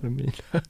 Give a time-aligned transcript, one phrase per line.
[0.00, 0.60] Va?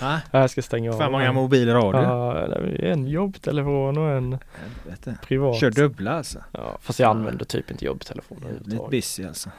[0.00, 0.98] Ja, Jag ska stänga av.
[0.98, 1.98] För många mobiler har du?
[1.98, 4.38] Ja, en jobbtelefon och en
[4.84, 5.18] Helvete.
[5.26, 5.56] privat.
[5.60, 6.38] Kör dubbla alltså?
[6.52, 8.90] Ja, fast jag använder typ inte jobbtelefonen Lite överhuvudtaget.
[8.90, 9.50] busy alltså.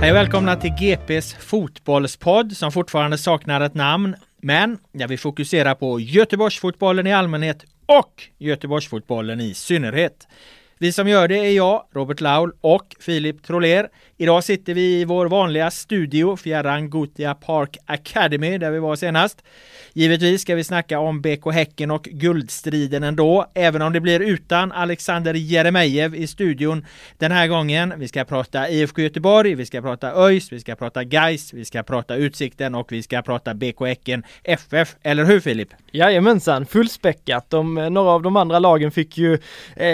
[0.00, 4.14] Hej och välkomna till GPs fotbollspodd som fortfarande saknar ett namn.
[4.44, 10.28] Men jag vi fokuserar på Göteborgsfotbollen i allmänhet och Göteborgsfotbollen i synnerhet.
[10.84, 13.88] Vi som gör det är jag, Robert Laul och Filip Troler.
[14.16, 19.42] Idag sitter vi i vår vanliga studio, fjärran Gotia Park Academy, där vi var senast.
[19.92, 24.72] Givetvis ska vi snacka om BK Häcken och guldstriden ändå, även om det blir utan
[24.72, 26.86] Alexander Jeremejeff i studion
[27.18, 27.94] den här gången.
[27.96, 31.82] Vi ska prata IFK Göteborg, vi ska prata ÖIS, vi ska prata Gais, vi ska
[31.82, 34.96] prata Utsikten och vi ska prata BK Häcken FF.
[35.02, 35.68] Eller hur Filip?
[35.92, 37.50] Jajamensan, fullspäckat.
[37.50, 39.38] De, några av de andra lagen fick ju,
[39.76, 39.88] eh,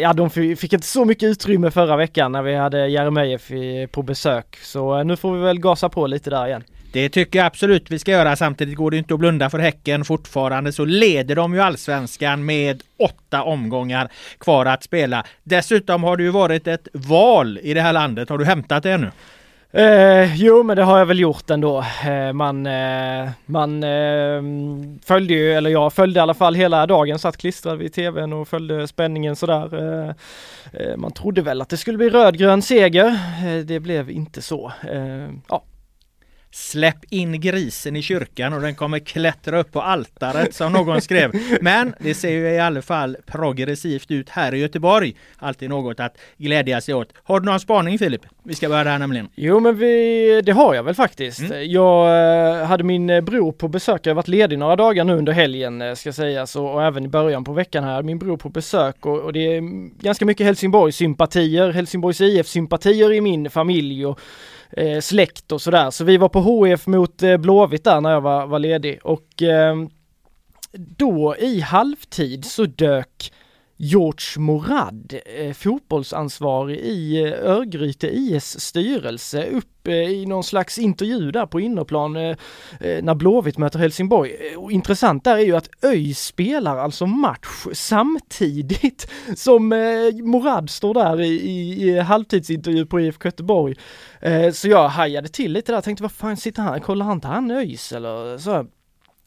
[0.00, 3.50] ja de vi fick inte så mycket utrymme förra veckan när vi hade Jeremejeff
[3.90, 4.56] på besök.
[4.62, 6.64] Så eh, nu får vi väl gasa på lite där igen.
[6.92, 8.36] Det tycker jag absolut vi ska göra.
[8.36, 10.04] Samtidigt går det inte att blunda för Häcken.
[10.04, 14.08] Fortfarande så leder de ju allsvenskan med åtta omgångar
[14.38, 15.26] kvar att spela.
[15.44, 18.28] Dessutom har det ju varit ett val i det här landet.
[18.28, 19.10] Har du hämtat det ännu?
[19.76, 21.84] Eh, jo men det har jag väl gjort ändå.
[22.06, 24.42] Eh, man eh, man eh,
[25.04, 28.48] följde ju, eller jag följde i alla fall hela dagen, satt klistrad vid tvn och
[28.48, 29.74] följde spänningen sådär.
[29.74, 30.08] Eh,
[30.72, 33.06] eh, man trodde väl att det skulle bli rödgrön seger.
[33.46, 34.72] Eh, det blev inte så.
[34.92, 35.62] Eh, ja.
[36.56, 41.32] Släpp in grisen i kyrkan och den kommer klättra upp på altaret som någon skrev.
[41.60, 45.16] Men det ser ju i alla fall progressivt ut här i Göteborg.
[45.38, 47.08] Alltid något att glädja sig åt.
[47.22, 48.20] Har du någon spaning Filip?
[48.42, 49.28] Vi ska börja där nämligen.
[49.34, 51.42] Jo men vi, det har jag väl faktiskt.
[51.64, 55.12] Jag eh, hade min eh, bror på besök, jag har varit ledig några dagar nu
[55.12, 58.36] under helgen eh, ska sägas och, och även i början på veckan här, min bror
[58.36, 64.06] på besök och, och det är mm, ganska mycket Helsingborgs-sympatier, Helsingborgs IF-sympatier i min familj
[64.06, 64.20] och
[64.76, 65.90] eh, släkt och sådär.
[65.90, 69.42] Så vi var på HF mot eh, Blåvitt där när jag var, var ledig och
[69.42, 69.76] eh,
[70.72, 73.32] då i halvtid så dök
[73.78, 81.30] George Morad, eh, fotbollsansvarig i eh, Örgryte IS styrelse, upp eh, i någon slags intervju
[81.30, 82.12] där på innerplan
[82.80, 84.56] när Blåvitt möter Helsingborg.
[84.56, 89.68] Och intressant där är ju att ÖIS spelar alltså match samtidigt som
[90.22, 93.74] Morad står där i, i, i halvtidsintervju på IFK Göteborg.
[94.52, 97.50] Så jag hajade till lite där, tänkte vad fan sitter han, kollar han inte han
[97.50, 98.66] ÖIS eller så?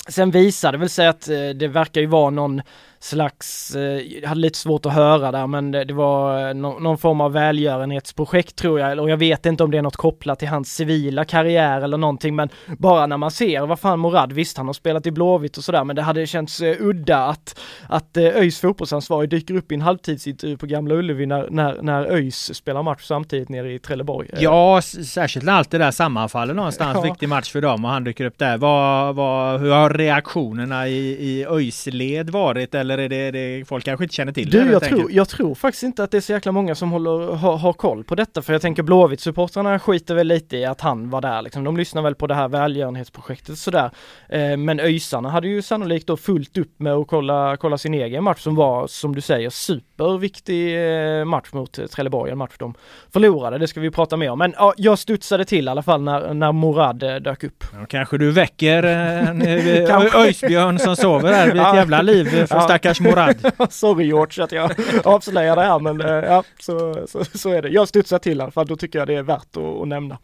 [0.08, 1.26] Sen visade det väl sig att
[1.56, 2.62] det verkar ju vara någon
[3.04, 6.80] slags, eh, jag hade lite svårt att höra där men det, det var eh, nå-
[6.80, 10.40] någon form av välgörenhetsprojekt tror jag, och jag vet inte om det är något kopplat
[10.40, 14.58] till hans civila karriär eller någonting men bara när man ser, vad fan Morad, visst
[14.58, 18.18] han har spelat i Blåvitt och sådär men det hade känts eh, udda att, att
[18.18, 22.56] eh, ÖIS fotbollsansvarig dyker upp i en halvtidsintervju på Gamla Ullevi när, när, när ÖIS
[22.56, 24.30] spelar match samtidigt nere i Trelleborg.
[24.34, 26.96] Eh, Ja, särskilt när allt det där sammanfaller någonstans.
[26.96, 27.02] Ja.
[27.02, 28.58] Viktig match för dem och han dyker upp där.
[28.58, 30.98] Vad, vad, hur har reaktionerna i,
[31.30, 32.76] i ÖIS-led varit?
[32.76, 34.72] Eller eller är det, det folk kanske inte känner till du, det?
[34.72, 37.58] Jag tror, jag tror faktiskt inte att det är så jäkla många som håller, har,
[37.58, 41.22] har koll på detta för jag tänker Blåvitt-supportrarna skiter väl lite i att han var
[41.22, 41.64] där liksom.
[41.64, 43.92] De lyssnar väl på det här välgörenhetsprojektet sådär.
[44.30, 48.24] Eh, men ÖISarna hade ju sannolikt då fullt upp med att kolla, kolla sin egen
[48.24, 50.76] match som var, som du säger, superviktig
[51.20, 52.74] eh, match mot Trelleborg, en match de
[53.14, 53.58] förlorade.
[53.58, 54.40] Det ska vi prata mer om.
[54.40, 57.64] Men ja, jag studsade till i alla fall när, när Morad eh, dök upp.
[57.74, 59.42] Ja, kanske du väcker en
[60.16, 62.62] Öjsbjörn som sover här vid ett jävla liv för ja.
[62.80, 63.54] Stackars Morad.
[63.70, 64.72] Sorry George att jag
[65.04, 67.70] avslöjar det här men ja, så, så, så är det.
[67.70, 70.18] Jag studsar till i alla fall, då tycker jag det är värt att, att nämna.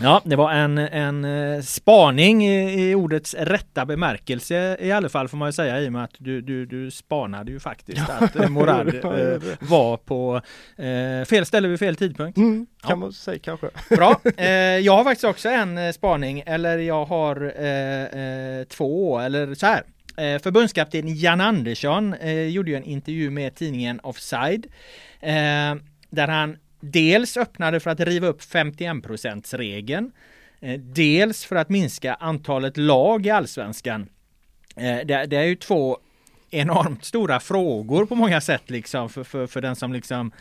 [0.00, 5.28] Ja, det var en, en eh, spaning i, i, ordets rätta bemärkelse i alla fall
[5.28, 8.36] får man ju säga i och med att du, du, du spanade ju faktiskt att
[8.36, 10.40] eh, Morad eh, var på
[10.76, 12.38] eh, fel ställe vid fel tidpunkt.
[12.38, 12.96] Mm, kan ja.
[12.96, 13.68] man säga kanske.
[13.90, 14.20] Bra.
[14.36, 19.82] Eh, jag har faktiskt också en eh, spaning, eller jag har två, eller så här.
[20.18, 24.66] Eh, förbundskapten Jan Andersson eh, gjorde ju en intervju med tidningen Offside
[25.20, 25.74] eh,
[26.10, 30.12] där han dels öppnade för att riva upp 51 regeln
[30.78, 34.08] Dels för att minska antalet lag i allsvenskan.
[34.74, 35.98] Det, är ju två
[36.50, 40.32] enormt stora frågor på många sätt liksom för, för, för den som liksom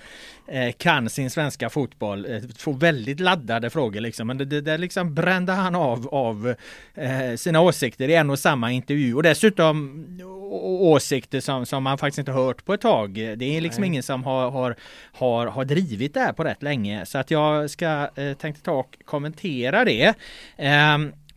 [0.48, 2.26] eh, kan sin svenska fotboll.
[2.26, 4.28] Eh, två väldigt laddade frågor liksom.
[4.28, 6.56] Men det, det, det liksom brände han av av
[6.94, 10.06] eh, sina åsikter i en och samma intervju och dessutom
[10.52, 13.14] åsikter som, som man faktiskt inte hört på ett tag.
[13.14, 13.88] Det är liksom Nej.
[13.88, 14.76] ingen som har, har,
[15.12, 18.72] har, har drivit det här på rätt länge så att jag ska eh, tänkte ta
[18.72, 20.14] och kommentera det.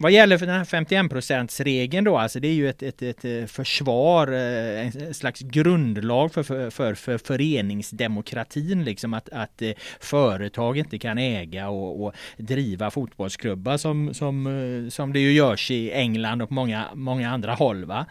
[0.03, 3.25] Vad gäller för den här 51% regeln då, alltså det är ju ett, ett, ett
[3.25, 9.71] eh, försvar, eh, en slags grundlag för, för, för, för föreningsdemokratin, liksom att, att eh,
[10.01, 15.93] företag inte kan äga och, och driva fotbollsklubbar som, som, som det ju görs i
[15.93, 17.85] England och på många, många andra håll.
[17.85, 18.07] Va?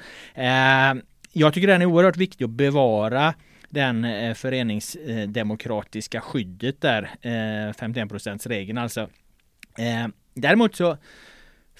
[1.33, 3.33] Jag tycker den är oerhört viktig att bevara
[3.69, 9.09] den föreningsdemokratiska skyddet där, 51% regeln alltså.
[10.33, 10.97] Däremot så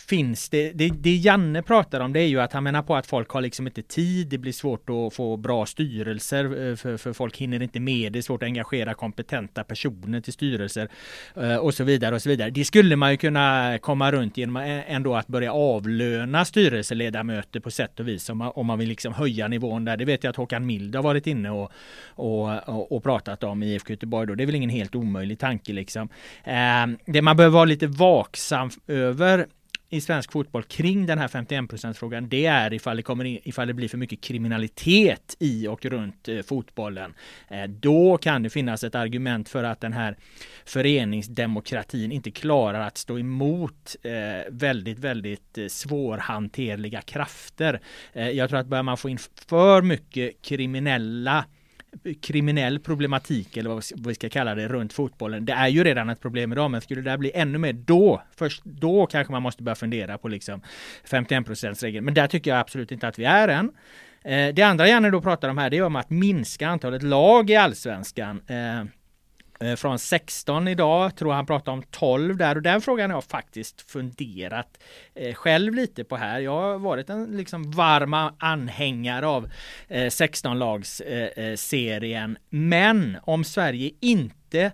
[0.08, 3.08] finns det, det, det Janne pratar om det är ju att han menar på att
[3.08, 7.14] folk har liksom inte tid, det blir svårt att få bra styrelser eh, för, för
[7.14, 10.90] folk hinner inte med, det är svårt att engagera kompetenta personer till styrelser
[11.36, 12.50] eh, och så vidare och så vidare.
[12.50, 14.58] Det skulle man ju kunna komma runt genom
[14.88, 19.14] ändå att börja avlöna styrelseledamöter på sätt och vis om man, om man vill liksom
[19.14, 19.98] höja nivån där.
[19.98, 21.72] Det vet jag att Håkan Mild har varit inne och,
[22.08, 24.36] och, och, och pratat om i IFK Göteborg då.
[24.36, 26.10] Det är väl ingen helt omöjlig tanke liksom.
[26.44, 29.48] Eh, det man behöver vara lite vaksam över
[29.90, 33.68] i svensk fotboll kring den här 51 frågan det är ifall det, kommer in, ifall
[33.68, 37.14] det blir för mycket kriminalitet i och runt eh, fotbollen.
[37.48, 40.18] Eh, då kan det finnas ett argument för att den här
[40.66, 44.12] föreningsdemokratin inte klarar att stå emot eh,
[44.50, 47.82] väldigt, väldigt eh, svårhanterliga krafter.
[48.14, 49.18] Eh, jag tror att börjar man få in
[49.50, 51.46] för mycket kriminella
[52.22, 55.46] kriminell problematik eller vad vi ska kalla det runt fotbollen.
[55.46, 58.22] Det är ju redan ett problem idag, men skulle det där bli ännu mer då,
[58.36, 60.62] först då kanske man måste börja fundera på liksom
[61.04, 62.06] 51 regeln.
[62.06, 63.72] Men där tycker jag absolut inte att vi är än.
[64.24, 67.50] Eh, det andra Janne då pratar om här, det är om att minska antalet lag
[67.50, 68.42] i allsvenskan.
[68.48, 68.86] Eh,
[69.64, 73.24] Eh, från 16 idag, tror han pratar om 12 där och den frågan har jag
[73.24, 74.80] faktiskt funderat
[75.16, 76.40] eh, själv lite på här.
[76.40, 79.50] Jag har varit en liksom varm anhängare av
[79.88, 82.38] eh, 16-lagsserien.
[82.50, 84.72] Men om Sverige inte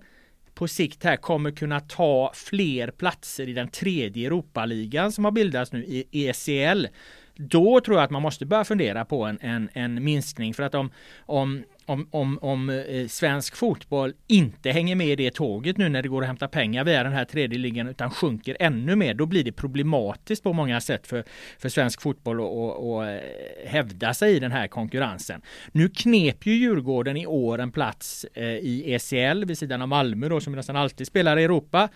[0.54, 5.72] på sikt här kommer kunna ta fler platser i den tredje Europaligan som har bildats
[5.72, 6.88] nu i ECL.
[7.36, 10.76] Då tror jag att man måste börja fundera på en, en, en minskning för att
[10.76, 15.90] om, om om, om, om eh, svensk fotboll inte hänger med i det tåget nu
[15.90, 19.14] när det går att hämta pengar via den här tredje ligan utan sjunker ännu mer,
[19.14, 21.24] då blir det problematiskt på många sätt för,
[21.60, 25.42] för svensk fotboll att eh, hävda sig i den här konkurrensen.
[25.72, 30.30] Nu knep ju Djurgården i år en plats eh, i ECL vid sidan av Malmö
[30.30, 31.90] då som nästan alltid spelar i Europa.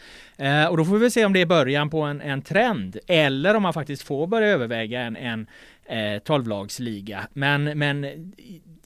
[0.70, 3.64] Och då får vi se om det är början på en, en trend eller om
[3.64, 5.48] man faktiskt får börja överväga en, en
[5.90, 7.28] eh, 12-lagsliga.
[7.34, 8.06] Men, men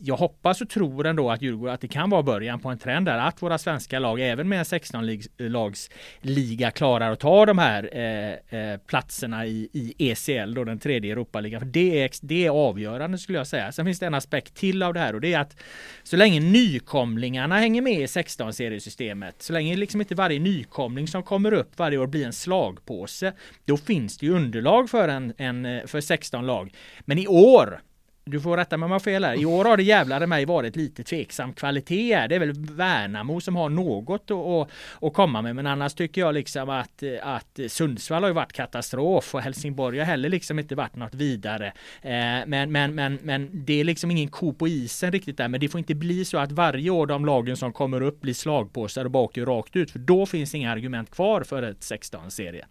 [0.06, 3.06] jag hoppas och tror ändå att Djurgården, att det kan vara början på en trend
[3.06, 8.34] där att våra svenska lag, även med en 16-lagsliga, klarar att ta de här eh,
[8.60, 11.62] eh, platserna i, i ECL, då den tredje Europaligan.
[11.62, 13.72] För det är, det är avgörande skulle jag säga.
[13.72, 15.58] Sen finns det en aspekt till av det här och det är att
[16.04, 21.54] så länge nykomlingarna hänger med i 16-seriesystemet, så länge liksom inte varje nykomling som kommer
[21.54, 23.34] upp varje år blir en slagpåse,
[23.66, 26.74] då finns det ju underlag för, en, en eh, för 16 lag.
[27.00, 27.80] Men i år
[28.26, 29.42] du får rätta mig om jag har fel här.
[29.42, 32.28] I år har det jävlar mig varit lite tveksam kvalitet här.
[32.28, 34.70] Det är väl Värnamo som har något att,
[35.04, 35.56] att komma med.
[35.56, 40.06] Men annars tycker jag liksom att, att Sundsvall har ju varit katastrof och Helsingborg har
[40.06, 41.68] heller liksom inte varit något vidare.
[42.02, 42.12] Eh,
[42.48, 45.48] men, men, men, men det är liksom ingen ko på isen riktigt där.
[45.48, 48.34] Men det får inte bli så att varje år de lagen som kommer upp blir
[48.34, 49.92] slagpåsar och bakar rakt ut.
[49.92, 52.66] För då finns inga argument kvar för ett 16-serie.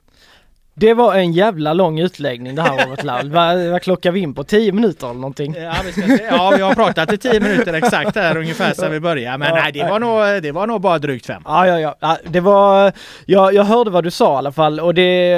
[0.75, 3.31] Det var en jävla lång utläggning det här Robert Laul.
[3.31, 4.45] vad, vad klockar vi in på?
[4.45, 5.55] 10 minuter eller någonting?
[5.59, 6.25] Ja vi, ska se.
[6.31, 9.39] ja, vi har pratat i 10 minuter exakt här ungefär sedan vi började.
[9.39, 11.43] Men ja, nej, det var, nog, det var nog bara drygt fem.
[11.45, 11.97] Ja, ja, ja.
[12.01, 12.93] ja det var...
[13.27, 15.29] Jag, jag hörde vad du sa i alla fall och det...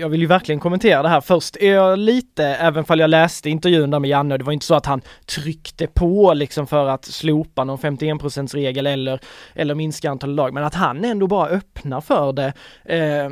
[0.00, 1.20] Jag vill ju verkligen kommentera det här.
[1.20, 4.66] Först är jag lite, även fall jag läste intervjun där med Janne, det var inte
[4.66, 9.20] så att han tryckte på liksom för att slopa någon 51 regel eller,
[9.54, 12.52] eller minska antalet lag, men att han ändå bara öppnar för det.
[12.84, 13.30] Eh,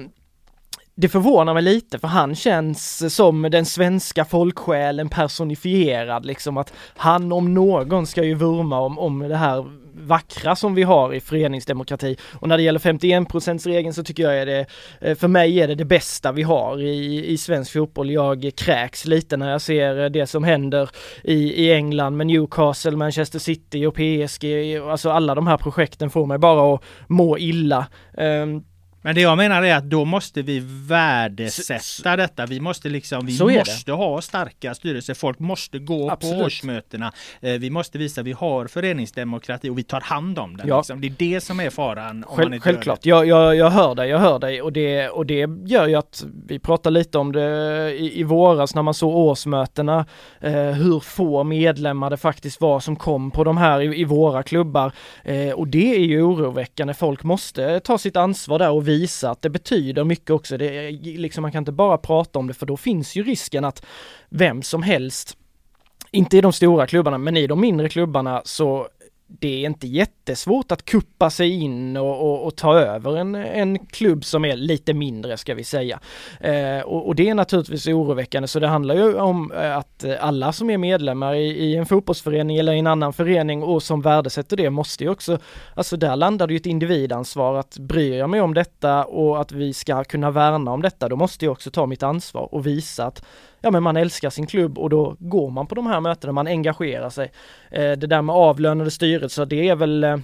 [0.96, 7.32] det förvånar mig lite för han känns som den svenska folksjälen personifierad liksom att han
[7.32, 9.64] om någon ska ju vurma om, om det här
[9.96, 12.16] vackra som vi har i föreningsdemokrati.
[12.32, 14.66] Och när det gäller 51 regeln så tycker jag är det,
[15.00, 18.10] eh, för mig är det det bästa vi har i, i svensk fotboll.
[18.10, 20.90] Jag kräks lite när jag ser eh, det som händer
[21.22, 24.76] i, i England med Newcastle, Manchester City och PSG.
[24.76, 27.86] Alltså alla de här projekten får mig bara att må illa.
[28.18, 28.64] Um,
[29.04, 32.46] men det jag menar är att då måste vi värdesätta detta.
[32.46, 35.14] Vi måste liksom, vi måste ha starka styrelser.
[35.14, 36.38] Folk måste gå Absolut.
[36.38, 37.12] på årsmötena.
[37.40, 40.68] Eh, vi måste visa att vi har föreningsdemokrati och vi tar hand om den.
[40.68, 40.78] Ja.
[40.78, 41.00] Liksom.
[41.00, 42.24] Det är det som är faran.
[42.24, 43.06] Om Själv, man inte självklart.
[43.06, 46.24] Jag, jag, jag hör dig, jag hör dig och det, och det gör ju att
[46.46, 50.06] vi pratar lite om det i, i våras när man såg årsmötena.
[50.40, 54.42] Eh, hur få medlemmar det faktiskt var som kom på de här i, i våra
[54.42, 54.92] klubbar.
[55.24, 56.94] Eh, och det är ju oroväckande.
[56.94, 60.56] Folk måste ta sitt ansvar där och vi visa att det betyder mycket också.
[60.56, 63.86] Det liksom, man kan inte bara prata om det för då finns ju risken att
[64.28, 65.36] vem som helst
[66.10, 68.88] inte i de stora klubbarna, men i de mindre klubbarna så
[69.38, 73.78] det är inte jättesvårt att kuppa sig in och, och, och ta över en, en
[73.78, 76.00] klubb som är lite mindre ska vi säga.
[76.40, 80.52] Eh, och, och, det är naturligtvis oroväckande så det handlar ju om eh, att alla
[80.52, 84.56] som är medlemmar i, i, en fotbollsförening eller i en annan förening och som värdesätter
[84.56, 85.38] det måste ju också,
[85.74, 89.52] alltså där landar det ju ett individansvar att bryr jag mig om detta och att
[89.52, 93.06] vi ska kunna värna om detta, då måste jag också ta mitt ansvar och visa
[93.06, 93.24] att
[93.64, 96.46] ja men man älskar sin klubb och då går man på de här mötena, man
[96.46, 97.32] engagerar sig.
[97.70, 100.16] Eh, det där med avlönade styrelser, det är väl eh,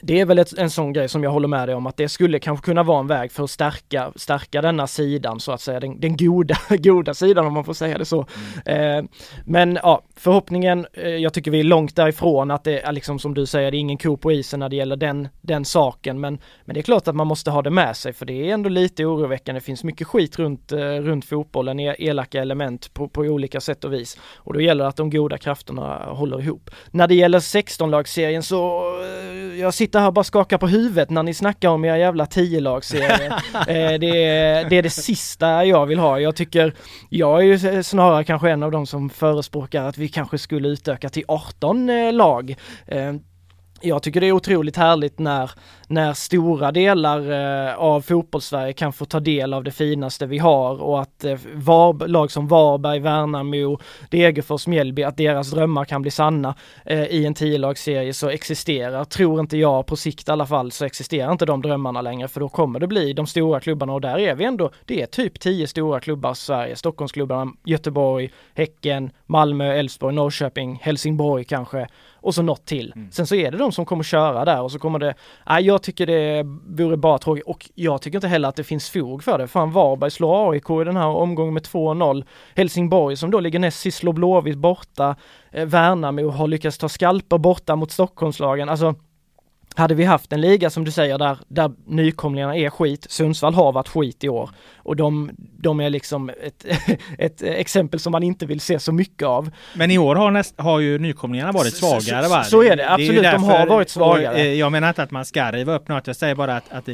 [0.00, 2.08] det är väl ett, en sån grej som jag håller med dig om att det
[2.08, 5.80] skulle kanske kunna vara en väg för att stärka, stärka denna sidan så att säga,
[5.80, 8.26] den, den goda, goda sidan om man får säga det så.
[8.66, 9.04] Mm.
[9.04, 9.10] Eh,
[9.44, 13.34] men ja, förhoppningen, eh, jag tycker vi är långt därifrån att det är liksom som
[13.34, 16.20] du säger, det är ingen ko på isen när det gäller den, den saken.
[16.20, 18.54] Men, men det är klart att man måste ha det med sig för det är
[18.54, 19.60] ändå lite oroväckande.
[19.60, 23.84] Det finns mycket skit runt, eh, runt fotbollen, e, elaka element på, på olika sätt
[23.84, 24.18] och vis.
[24.36, 26.70] Och då gäller det att de goda krafterna håller ihop.
[26.90, 31.22] När det gäller 16-lagsserien så, eh, jag sitter här och bara skakar på huvudet när
[31.22, 33.26] ni snackar om era jävla 10-lagsserie.
[33.54, 36.20] eh, det, är, det är det sista jag vill ha.
[36.20, 36.74] Jag tycker,
[37.08, 41.08] jag är ju snarare kanske en av de som förespråkar att vi kanske skulle utöka
[41.08, 42.56] till 18 eh, lag.
[42.86, 43.14] Eh,
[43.80, 45.50] jag tycker det är otroligt härligt när,
[45.86, 50.82] när stora delar eh, av fotbollssverige kan få ta del av det finaste vi har
[50.82, 53.78] och att eh, var, lag som Varberg, Värnamo,
[54.10, 56.54] Degerfors, Mjällby, att deras drömmar kan bli sanna
[56.84, 60.84] eh, i en tiolagsserie så existerar, tror inte jag på sikt i alla fall, så
[60.84, 64.18] existerar inte de drömmarna längre för då kommer det bli de stora klubbarna och där
[64.18, 69.74] är vi ändå, det är typ tio stora klubbar i Sverige, Stockholmsklubbarna, Göteborg, Häcken, Malmö,
[69.74, 71.88] Elfsborg, Norrköping, Helsingborg kanske
[72.26, 72.92] och så något till.
[72.96, 73.10] Mm.
[73.10, 75.14] Sen så är det de som kommer köra där och så kommer det,
[75.46, 78.90] nej jag tycker det vore bara tråkigt och jag tycker inte heller att det finns
[78.90, 79.48] fog för det.
[79.48, 82.24] Fan Varberg slår AIK i den här omgången med 2-0.
[82.54, 85.16] Helsingborg som då ligger näst sist slår Blåvitt borta.
[85.50, 88.68] Eh, Värnamo har lyckats ta skalper borta mot Stockholmslagen.
[88.68, 88.94] Alltså
[89.76, 93.72] hade vi haft en liga som du säger där, där nykomlingarna är skit, Sundsvall har
[93.72, 96.64] varit skit i år och de, de är liksom ett,
[97.18, 99.50] ett exempel som man inte vill se så mycket av.
[99.74, 102.44] Men i år har, näst, har ju nykomlingarna varit svagare va?
[102.44, 104.34] Så, så är det, absolut, det är de har varit svagare.
[104.34, 106.72] Och, eh, jag menar inte att man ska riva upp något, jag säger bara att,
[106.72, 106.88] att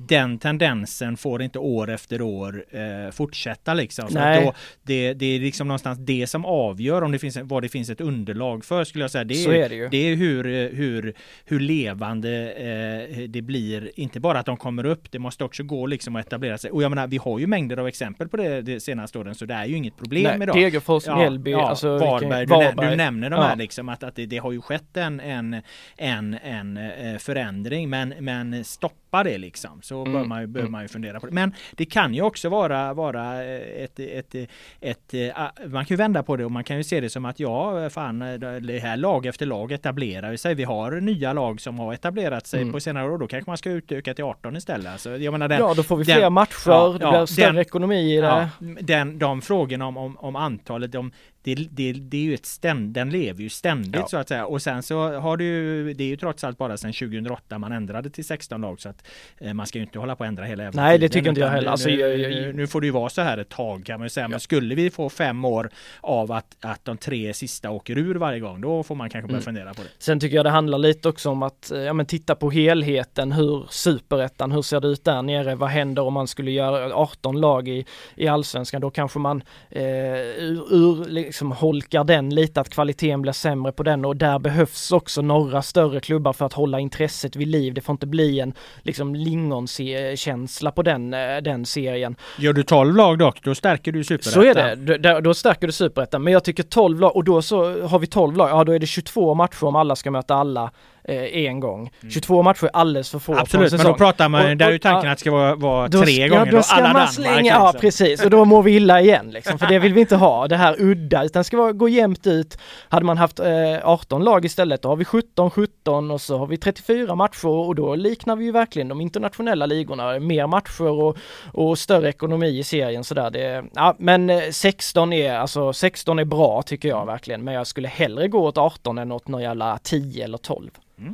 [0.00, 4.08] den tendensen får inte år efter år eh, fortsätta liksom.
[4.08, 4.52] För då,
[4.82, 8.00] det, det är liksom någonstans det som avgör om det finns, vad det finns ett
[8.00, 9.24] underlag för skulle jag säga.
[9.24, 11.14] Det är, är det, det, är hur, hur,
[11.44, 13.90] hur levande eh, det blir.
[13.94, 16.70] Inte bara att de kommer upp, det måste också gå liksom att etablera sig.
[16.70, 19.44] Och jag menar, vi har ju mängder av exempel på det de senaste åren så
[19.44, 20.56] det är ju inget problem Nej, idag.
[20.56, 22.90] Degerfors, Mjällby, ja, alltså Varberg, du, Varberg.
[22.90, 25.62] du, nämner de här liksom att, att det, det, har ju skett en, en,
[25.96, 30.12] en, en eh, förändring men, men stopp tappa det liksom så Mm.
[30.12, 30.72] bör, man, ju- bör Mm.
[30.72, 31.32] man ju fundera på det.
[31.32, 34.48] Men det kan ju också vara, vara ett, ett, ett,
[34.80, 37.24] ett, eh, man kan ju vända på det och man kan ju se det som
[37.24, 38.18] att ja, fan,
[38.62, 40.54] det här lag efter lag etablerar sig.
[40.54, 42.72] Vi har nya lag som har etablerat sig Mm.
[42.72, 43.18] på senare år.
[43.18, 44.92] Då kanske man ska utöka till 18 istället.
[44.92, 47.26] Alltså, jag menar den, Ja, då får vi den- fler matcher, ja, det ja, blir
[47.26, 48.26] större den- ekonomi i det.
[48.26, 48.48] Ja,
[48.80, 52.92] den, de frågorna om, om, om antalet, de, det, det, det är ju ett ständ,
[52.94, 54.06] den lever ju ständigt Ja.
[54.08, 54.46] så att säga.
[54.46, 57.72] Och sen så har du ju, det är ju trots allt bara sedan 2008 man
[57.72, 59.06] ändrade till 16 lag så att
[59.38, 61.28] eh, man ska ju inte hålla på att ändra hela jävla Nej, det tiden, tycker
[61.28, 61.70] inte jag heller.
[61.70, 64.10] Alltså, nu, jag- nu får det ju vara så här ett tag kan man ju
[64.10, 64.28] säga.
[64.28, 68.40] Men skulle vi få fem år av att, att de tre sista åker ur varje
[68.40, 69.44] gång, då får man kanske börja Mm.
[69.44, 69.88] fundera på det.
[69.98, 73.32] Sen tycker jag det handlar lite också om att eh, ja, men titta på helheten,
[73.32, 75.54] hur superettan, hur ser det ut där nere?
[75.54, 78.80] Vad händer om man skulle göra 18 lag i, i allsvenskan?
[78.80, 84.04] Då kanske man eh, ur liksom holkar den lite, att kvaliteten blir sämre på den
[84.04, 87.74] och där behövs också några större klubbar för att hålla intresset vid liv.
[87.74, 92.16] Det får inte bli en liksom lingonkänsla på den, eh, den serien.
[92.38, 94.32] Gör du 12 lag dock, då stärker du superettan.
[94.32, 96.22] Så är det, då, då stärker du superettan.
[96.22, 98.78] Men jag tycker 12 lag, och då så har vi 12 lag, ja då är
[98.78, 100.70] det 22 matcher om alla ska möta alla
[101.08, 101.90] eh, en gång.
[102.10, 103.42] 22 matcher är alldeles för få Mm.
[103.42, 105.88] Absolut, men då pratar man, Och- där är ju tanken att det ska vara, vara
[105.88, 107.12] då tre gånger ja, då ska alla man Danmark.
[107.12, 110.16] slänga, ja precis, och då mår vi illa igen liksom, för det vill vi inte
[110.16, 112.58] ha, det här udda, utan det ska vara, gå jämnt ut.
[112.88, 113.46] Hade man haft eh,
[113.82, 117.74] 18 lag istället, då har vi 17, 17 och så har vi 34 matcher och
[117.74, 121.16] då liknar vi ju verkligen de internationella ligorna, mer matcher och,
[121.52, 123.30] och större ekonomi i serien sådär.
[123.30, 127.66] Det, ja, men eh, 16 är, alltså 16 är bra tycker jag verkligen, men jag
[127.66, 130.70] skulle hellre gå åt 18 än åt någon jävla 10 eller 12.
[130.98, 131.12] Hmm?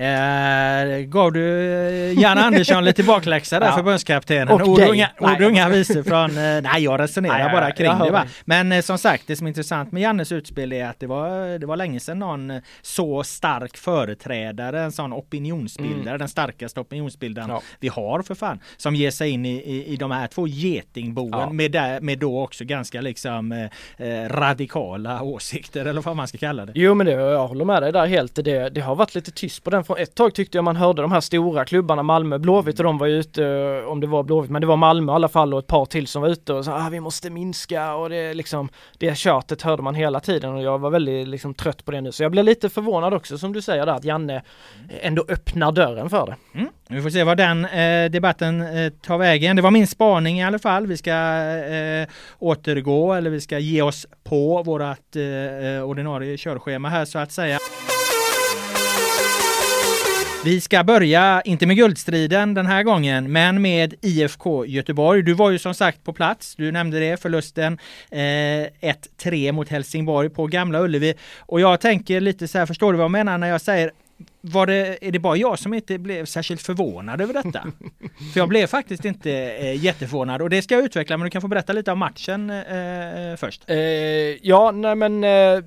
[0.00, 3.72] Eh, gav du eh, Jan Andersson lite bakläxa där, Ja.
[3.76, 4.48] förbundskaptenen?
[4.48, 4.68] Och
[5.40, 6.30] och inga visor från...
[6.30, 8.24] Eh, nej, jag resonerar Nej, bara kring det va.
[8.44, 11.58] Men eh, som sagt, det som är intressant med Jannes utspel är att det var,
[11.58, 17.50] det var länge sedan någon eh, så stark företrädare, en sån opinionsbildare, den starkaste opinionsbildaren
[17.50, 17.54] Mm.
[17.54, 17.62] Ja.
[17.80, 21.30] vi har för fan, som ger sig in i, i, i de här två getingboen
[21.40, 21.50] Ja.
[21.52, 23.52] med, där, med då också ganska liksom
[23.98, 26.72] eh, radikala åsikter eller vad man ska kalla det.
[26.74, 28.34] Jo men det, jag håller med dig där helt.
[28.44, 29.84] Det, det har varit lite tyst på den.
[29.90, 32.98] Från ett tag tyckte jag man hörde de här stora klubbarna, Malmö, Blåvitt och de
[32.98, 35.58] var ute, eh, om det var Blåvitt, men det var Malmö i alla fall och
[35.58, 38.68] ett par till som var ute och sa ah, vi måste minska och det liksom,
[38.98, 42.12] det tjatet hörde man hela tiden och jag var väldigt liksom trött på det nu.
[42.12, 44.42] Så jag blev lite förvånad också som du säger där att Janne
[45.00, 46.58] ändå öppnar dörren för det.
[46.58, 46.68] Mm.
[46.88, 49.56] Vi får se vad den eh, debatten eh, tar vägen.
[49.56, 50.86] Det var min spaning i alla fall.
[50.86, 57.04] Vi ska eh, återgå eller vi ska ge oss på vårat eh, ordinarie körschema här
[57.04, 57.58] så att säga.
[60.44, 65.22] Vi ska börja, inte med guldstriden den här gången, men med IFK Göteborg.
[65.22, 66.54] Du var ju som sagt på plats.
[66.56, 67.78] Du nämnde det, förlusten
[68.10, 71.14] eh, 1-3 mot Helsingborg på Gamla Ullevi.
[71.38, 73.90] Och jag tänker lite så här, förstår du vad jag menar när jag säger
[74.40, 77.60] var det, är det bara jag som inte blev särskilt förvånad över detta?
[78.32, 81.42] För jag blev faktiskt inte eh, jätteförvånad och det ska jag utveckla men du kan
[81.42, 83.70] få berätta lite om matchen eh, först.
[83.70, 83.76] Eh,
[84.46, 85.64] ja, nej men eh,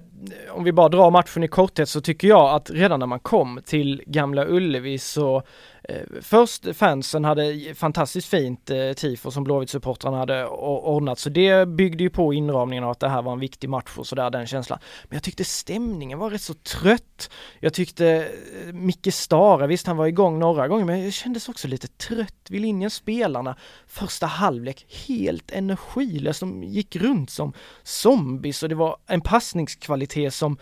[0.50, 3.60] om vi bara drar matchen i korthet så tycker jag att redan när man kom
[3.66, 5.44] till Gamla Ullevi så eh,
[5.90, 12.04] Eh, först fansen hade fantastiskt fint eh, tifo som Blåvitt-supportrarna hade ordnat så det byggde
[12.04, 14.80] ju på inramningen av att det här var en viktig match och sådär den känslan.
[15.04, 17.30] Men jag tyckte stämningen var rätt så trött.
[17.60, 21.68] Jag tyckte eh, Micke Stare, visst han var igång några gånger men jag kändes också
[21.68, 22.90] lite trött vid linjen.
[22.90, 23.56] Spelarna
[23.88, 30.58] första halvlek helt energilös, de gick runt som zombies och det var en passningskvalitet som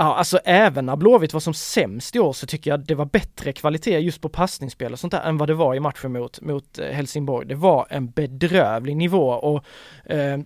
[0.00, 3.04] Ja, alltså även när Blåvitt var som sämst i år så tycker jag det var
[3.04, 6.40] bättre kvalitet just på passningsspel och sånt där än vad det var i matchen mot,
[6.40, 7.46] mot eh, Helsingborg.
[7.46, 9.64] Det var en bedrövlig nivå och
[10.12, 10.38] eh,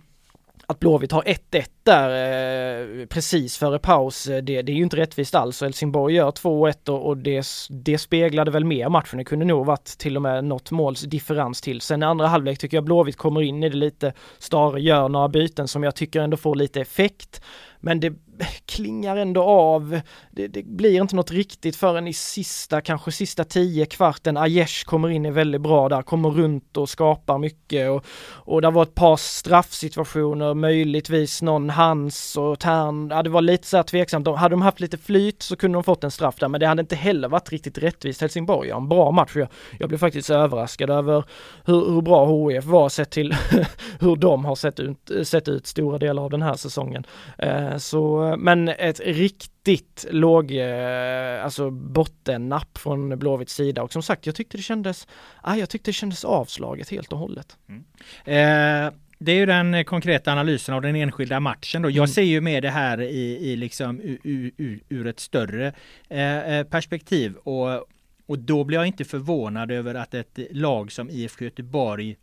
[0.67, 2.09] att Blåvitt har 1-1 där
[3.01, 6.31] eh, precis före paus, eh, det, det är ju inte rättvist alls och Helsingborg gör
[6.31, 9.17] 2-1 och, och det, det speglade väl mer matchen.
[9.17, 11.81] Det kunde nog varit till och med något måls differens till.
[11.81, 15.29] Sen i andra halvlek tycker jag Blåvitt kommer in i det lite, Stare gör några
[15.29, 17.41] byten som jag tycker ändå får lite effekt.
[17.79, 18.13] Men det
[18.65, 19.99] klingar ändå av.
[20.31, 24.37] Det, det blir inte något riktigt förrän i sista, kanske sista tio kvarten.
[24.37, 28.71] Aiesh kommer in är väldigt bra där, kommer runt och skapar mycket och, och det
[28.71, 33.09] var ett par straffsituationer, möjligtvis någon Hans och Tern.
[33.11, 34.25] Ja, det var lite så här tveksamt.
[34.25, 36.67] De, hade de haft lite flyt så kunde de fått en straff där, men det
[36.67, 38.21] hade inte heller varit riktigt rättvist.
[38.21, 39.35] Helsingborg har en bra match.
[39.35, 39.47] Jag,
[39.79, 41.23] jag blev faktiskt överraskad över
[41.65, 43.35] hur, hur bra HIF var sett till
[43.99, 47.03] hur de har sett ut, sett ut stora delar av den här säsongen.
[47.37, 54.03] Eh, så, eh, men ett riktigt låg, eh, alltså bottennapp från Blåvitts sida och som
[54.03, 55.07] sagt, jag tyckte det kändes,
[55.41, 57.57] ah, jag tyckte det kändes avslaget helt och hållet.
[58.25, 61.89] Eh, det är ju den eh, konkreta analysen av den enskilda matchen då.
[61.89, 62.07] Jag Mm.
[62.07, 65.73] ser ju med det här i, i liksom u, u, u, ur ett större
[66.09, 67.85] eh, eh, perspektiv och
[68.25, 72.15] Och då blir jag inte förvånad över att ett lag som IFK Göteborg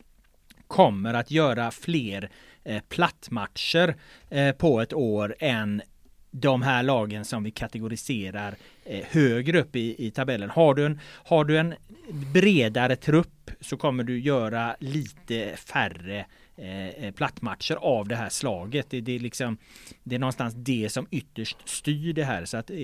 [0.66, 2.30] kommer att göra fler
[2.64, 3.94] eh, plattmatcher
[4.30, 5.82] eh, på ett år än
[6.30, 10.50] de här lagen som vi kategoriserar eh, högre upp i, i tabellen.
[10.50, 11.74] Har du, en, har du en
[12.32, 16.26] bredare trupp så kommer du göra lite färre
[16.62, 18.90] Eh, eh, plattmatcher av det här slaget.
[18.90, 19.58] Det, det, är liksom,
[20.02, 22.44] det är någonstans det som ytterst styr det här.
[22.44, 22.76] Så att eh,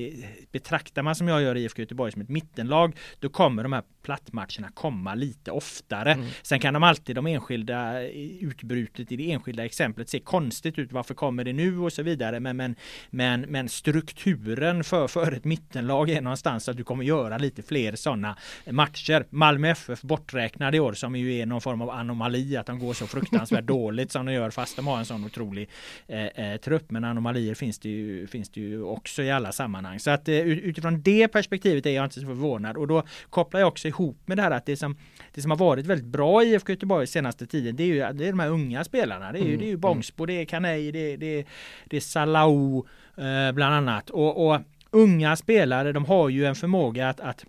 [0.52, 4.69] betraktar man som jag gör IFK Göteborg som ett mittenlag, då kommer de här plattmatcherna
[4.75, 6.12] komma lite oftare.
[6.12, 6.27] Mm.
[6.42, 8.03] Sen kan de alltid, de enskilda
[8.40, 10.92] utbrutet i det enskilda exemplet se konstigt ut.
[10.92, 12.40] Varför kommer det nu och så vidare.
[12.40, 12.77] Men, men,
[13.11, 17.97] men, men strukturen för, för ett mittenlag är någonstans att du kommer göra lite fler
[17.97, 18.37] sådana
[18.71, 19.27] matcher.
[19.31, 22.95] Malmö FF borträknade i år som ju är någon form av anomali att de går
[22.95, 25.69] så fruktansvärt dåligt som de gör fast de har en sån otrolig
[26.07, 26.90] eh, eh, trupp.
[26.90, 30.01] Men anomalier finns det, ju, finns det ju också i alla sammanhang.
[30.01, 32.77] Så att eh, utifrån det perspektivet är jag inte så förvånad.
[32.77, 34.96] Och då kopplar jag också ihop med det här att det som,
[35.35, 38.26] det som har varit väldigt bra i IFK Göteborg senaste tiden det är ju det
[38.26, 39.32] är de här unga spelarna.
[39.32, 39.59] Det är ju, mm.
[39.59, 41.44] det är ju Bångsbo, det är Kanei, det, det,
[41.85, 44.11] det är Salau eh, bland annat.
[44.11, 47.44] Och, och unga spelare de har ju en förmåga att, att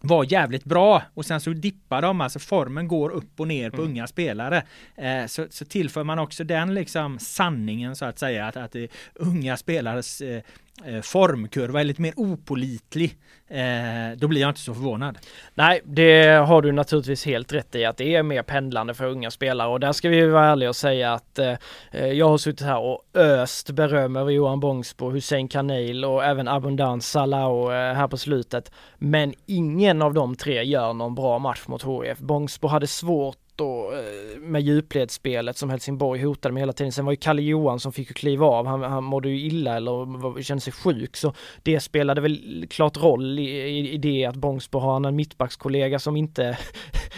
[0.00, 3.76] var jävligt bra och sen så dippar de, alltså formen går upp och ner på
[3.76, 3.90] mm.
[3.90, 4.62] unga spelare.
[4.96, 8.76] Eh, så, så tillför man också den liksom sanningen så att säga att, att
[9.14, 10.42] unga spelares Eh,
[10.84, 13.16] Eh, formkurva är lite mer opolitlig,
[13.48, 15.18] eh, då blir jag inte så förvånad.
[15.54, 19.30] Nej, det har du naturligtvis helt rätt i att det är mer pendlande för unga
[19.30, 22.78] spelare och där ska vi vara ärliga och säga att eh, jag har suttit här
[22.78, 28.72] och öst beröm över Johan Bångsbo, Hussein Kanil och även Abundan Salao här på slutet.
[28.98, 32.18] Men ingen av de tre gör någon bra match mot HIF.
[32.18, 36.92] Bångsbo hade svårt och eh, med djupledsspelet som Helsingborg hotade med hela tiden.
[36.92, 38.66] Sen var ju Kalle Johan som fick ju kliva av.
[38.66, 43.38] Han, han mådde ju illa eller kände sig sjuk så det spelade väl klart roll
[43.38, 46.58] i, i, i det att Bångsbo har en mittbackskollega som inte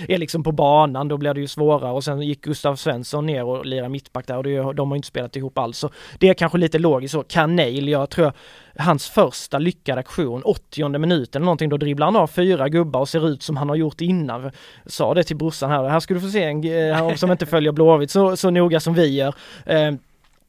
[0.09, 1.09] är liksom på banan.
[1.09, 4.37] Då blir det ju svårare och sen gick Gustav Svensson ner och lirade mittback där
[4.37, 5.79] och det, de har inte spelat ihop alls.
[5.79, 7.23] Så det är kanske lite logiskt så.
[7.23, 8.33] Kanel, jag tror
[8.79, 13.09] hans första lyckade aktion, 80 minuten eller någonting, då dribblar han av fyra gubbar och
[13.09, 14.43] ser ut som han har gjort innan.
[14.43, 14.53] Jag
[14.87, 17.73] sa det till brorsan här, här ska du få se en, eh, som inte följer
[17.73, 19.35] Blåvitt så, så noga som vi gör.
[19.67, 19.99] Ehm,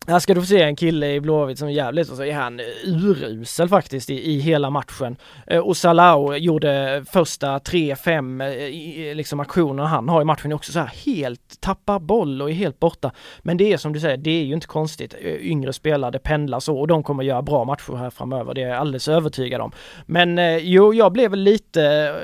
[0.08, 2.34] här ska du få se en kille i Blåvitt som är jävligt och så är
[2.34, 5.16] han urusel faktiskt i, i hela matchen.
[5.48, 10.72] Eh, och Salao gjorde första tre, fem eh, liksom aktioner han har i matchen också
[10.72, 13.12] så här helt tappar boll och är helt borta.
[13.40, 15.16] Men det är som du säger, det är ju inte konstigt.
[15.22, 18.54] Eh, yngre spelare, det pendlar så och de kommer göra bra matcher här framöver.
[18.54, 19.72] Det är jag alldeles övertygad om.
[20.06, 22.16] Men jo, jag blev väl lite,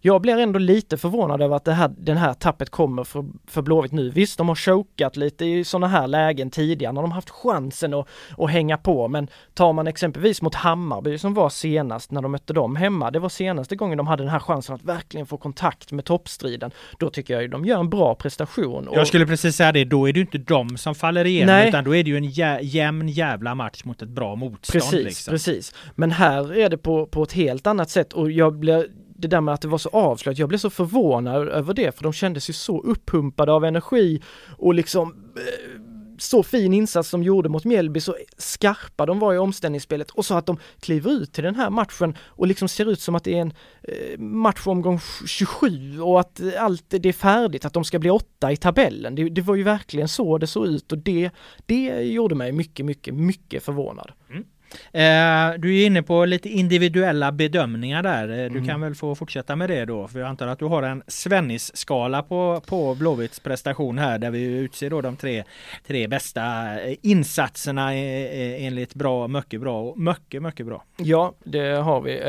[0.00, 3.62] jag blir ändå lite förvånad över att det här, den här tappet kommer för, för
[3.62, 4.10] Blåvitt nu.
[4.10, 8.08] Visst, de har chokat lite i sådana här lägen tidigare när de haft chansen att,
[8.38, 9.08] att hänga på.
[9.08, 13.10] Men tar man exempelvis mot Hammarby som var senast när de mötte dem hemma.
[13.10, 16.70] Det var senaste gången de hade den här chansen att verkligen få kontakt med toppstriden.
[16.98, 18.88] Då tycker jag de gör en bra prestation.
[18.92, 21.68] Jag skulle precis säga det, då är det inte de som faller igenom Nej.
[21.68, 24.82] utan då är det ju en jä jämn jävla match mot ett bra motstånd.
[24.82, 25.32] Precis, liksom.
[25.32, 25.74] precis.
[25.94, 28.86] Men här är det på, på ett helt annat sätt och jag blir
[29.22, 32.02] det där med att det var så avslöjat, jag blev så förvånad över det för
[32.02, 34.22] de kändes ju så uppumpade av energi
[34.58, 35.80] och liksom eh,
[36.18, 40.34] så fin insats de gjorde mot Mjällby, så skarpa de var i omställningsspelet och så
[40.34, 43.34] att de kliver ut till den här matchen och liksom ser ut som att det
[43.34, 47.98] är en eh, match matchomgång 27 och att allt det är färdigt, att de ska
[47.98, 49.14] bli åtta i tabellen.
[49.14, 51.30] Det, det var ju verkligen så det såg ut och det,
[51.66, 54.12] det gjorde mig mycket, mycket, mycket förvånad.
[54.30, 54.44] Mm.
[54.92, 58.28] Eh, du är inne på lite individuella bedömningar där.
[58.28, 58.66] Eh, du mm.
[58.66, 60.08] kan väl få fortsätta med det då.
[60.08, 64.44] För jag antar att du har en Svennis-skala på, på Blåvitts prestation här där vi
[64.44, 65.44] utser då de tre,
[65.86, 66.42] tre bästa
[66.80, 70.84] eh, insatserna enligt bra, mycket bra och mycket, mycket bra.
[70.96, 72.22] Ja, det har vi.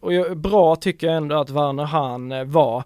[0.00, 2.84] och bra tycker jag ändå att Werner Hahn var.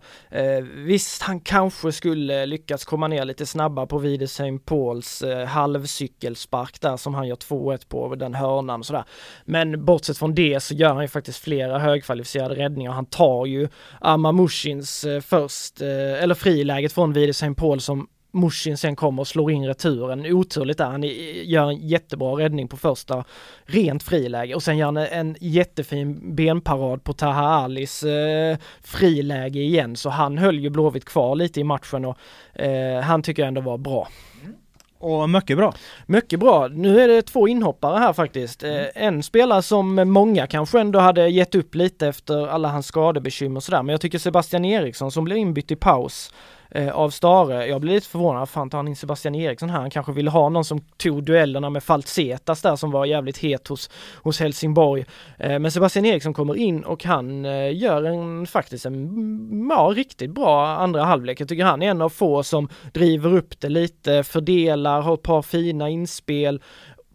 [0.85, 4.59] visst, han kanske skulle lyckats komma ner lite snabbare på Vide St.
[4.65, 9.05] Pauls halvcykelspark där som han gör 2-1 på den hörnan banan och sådär.
[9.45, 12.93] Men bortsett från det så gör han ju faktiskt flera högkvalificerade räddningar.
[12.93, 13.69] Han tar ju
[14.01, 17.55] Amamushins eh, först, eh, eller friläget från Vide St.
[17.55, 20.27] Paul som Mushin sen kommer och slår in returen.
[20.27, 21.03] Oturligt där, han
[21.45, 23.25] gör en jättebra räddning på första
[23.65, 29.97] rent friläge och sen gör han en jättefin benparad på Taha Alis eh, friläge igen
[29.97, 32.17] så han höll ju Blåvitt kvar lite i matchen och
[32.61, 34.09] eh, han tycker jag ändå var bra.
[34.43, 34.55] Mm.
[35.01, 35.75] Och mycket bra.
[36.07, 36.69] Mycket bra.
[36.69, 38.63] Nu är det två inhoppare här faktiskt.
[38.63, 38.87] Mm.
[38.95, 43.63] En spelare som många kanske ändå hade gett upp lite efter alla hans skadebekymmer och
[43.63, 43.83] sådär.
[43.83, 46.33] Men jag tycker Sebastian Eriksson som blev inbytt i paus
[46.71, 47.67] eh, av Stare.
[47.67, 49.81] Jag blir lite förvånad, fan tar han in Sebastian Eriksson här?
[49.81, 53.69] Han kanske ville ha någon som tog duellerna med Faltsetas där som var jävligt het
[53.69, 53.91] hos,
[54.23, 55.05] hos Helsingborg.
[55.39, 60.31] Eh, men Sebastian Eriksson kommer in och han eh, gör en faktiskt en ja, riktigt
[60.31, 61.41] bra andra halvlek.
[61.41, 65.23] Jag tycker han är en av få som driver upp det lite, fördelar, har ett
[65.23, 66.63] par fina inspel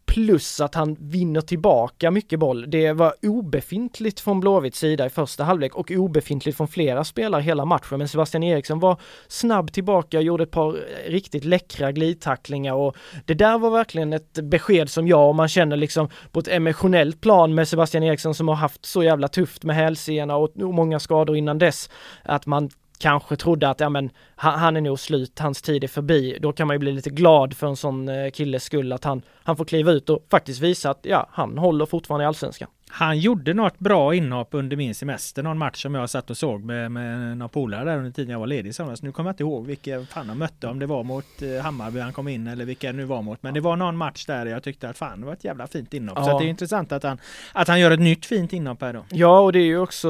[0.06, 2.66] plus att han vinner tillbaka mycket boll.
[2.72, 7.66] Det var obefintligt från Blåvitts sida i första halvlek och obefintligt från flera spelare hela
[7.66, 7.98] matchen.
[7.98, 12.96] Men Sebastian Eriksson var snabb tillbaka, och gjorde ett par eh, riktigt läckra glidtacklingar och
[13.26, 17.22] det där var verkligen ett besked som jag, och man känner liksom på ett emotionellt
[17.22, 21.38] plan med Sebastian Eriksson som har haft så jävla tufft med hälsenorna och många skador
[21.38, 21.90] innan dess,
[22.24, 26.38] att man kanske trodde att ja, men, han, är nog slut, hans tid är förbi.
[26.42, 29.22] Då kan man ju bli lite glad för en sån eh, killes skull att han,
[29.44, 32.70] han får kliva ut och faktiskt visa att ja, han håller fortfarande i allsvenskan.
[32.98, 36.64] Han gjorde något bra inhopp under min semester, någon match som jag satt och såg
[36.64, 39.02] med, med några polare där under tiden jag var ledig i somras.
[39.02, 42.00] Nu kommer jag inte ihåg vilka fan han mötte, om det var mot eh, Hammarby
[42.00, 43.44] han kom in eller vilka det nu var mot.
[43.44, 45.94] Men det var någon match där jag tyckte att fan det var ett jävla fint
[45.94, 46.18] inhopp.
[46.18, 46.26] Ja.
[46.26, 47.18] Så det är intressant att han,
[47.54, 49.06] att han gör ett nytt fint inhopp här då.
[49.10, 50.10] Ja, och det är ju också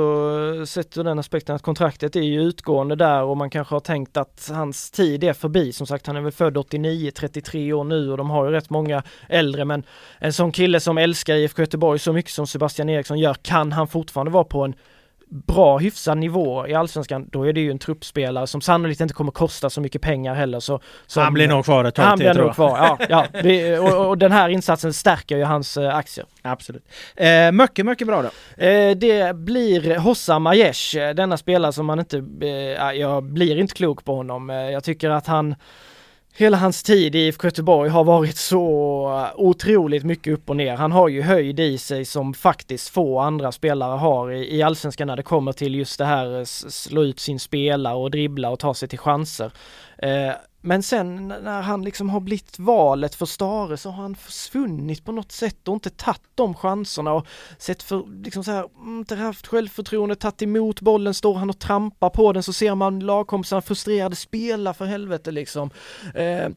[0.65, 4.17] sett ur den aspekten att kontraktet är ju utgående där och man kanske har tänkt
[4.17, 5.74] att hans tid är förbi.
[5.74, 8.69] Som sagt, han är väl född 89, 33 år nu och de har ju rätt
[8.69, 9.84] många äldre, men
[10.19, 13.72] en sån kille som älskar IFK Göteborg så mycket som Sebastian Sebastian Eriksson gör, kan
[13.72, 14.76] han fortfarande vara på en
[15.30, 19.32] bra hyfsad nivå i allsvenskan, då är det ju en truppspelare som sannolikt inte kommer
[19.32, 20.60] kosta så mycket pengar heller.
[20.60, 22.98] Så, som, han blir nog kvar ett tag Han blir nog kvar, ja.
[23.10, 26.26] ja det, och, och, den här insatsen stärker ju hans eh, aktier.
[26.42, 26.84] Absolut.
[27.16, 28.64] Eh, mycket, mycket bra då.
[28.64, 34.06] Eh, det blir Hossam Aiesh, denna spelare som man inte, eh, jag blir inte klok
[34.06, 34.50] på honom.
[34.50, 35.56] Eh, jag tycker att han
[36.38, 40.76] Hela hans tid i IFK Göteborg har varit så otroligt mycket upp och ner.
[40.76, 45.08] Han har ju höjd i sig som faktiskt få andra spelare har i, i allsvenskan
[45.08, 48.74] när det kommer till just det här slå ut sin spelare och dribbla och ta
[48.74, 49.52] sig till chanser.
[50.06, 55.06] Eh, men sen när han liksom har blivit valet för Stare så har han försvunnit
[55.06, 59.00] på något sätt och inte tagit de chanserna och sett för, liksom så här, mm,
[59.00, 63.00] inte haft självförtroende, tagit emot bollen, står han och trampar på den så ser man
[63.00, 65.70] lagkompisarna frustrerade spela för helvete liksom.
[66.15, 66.50] Eh,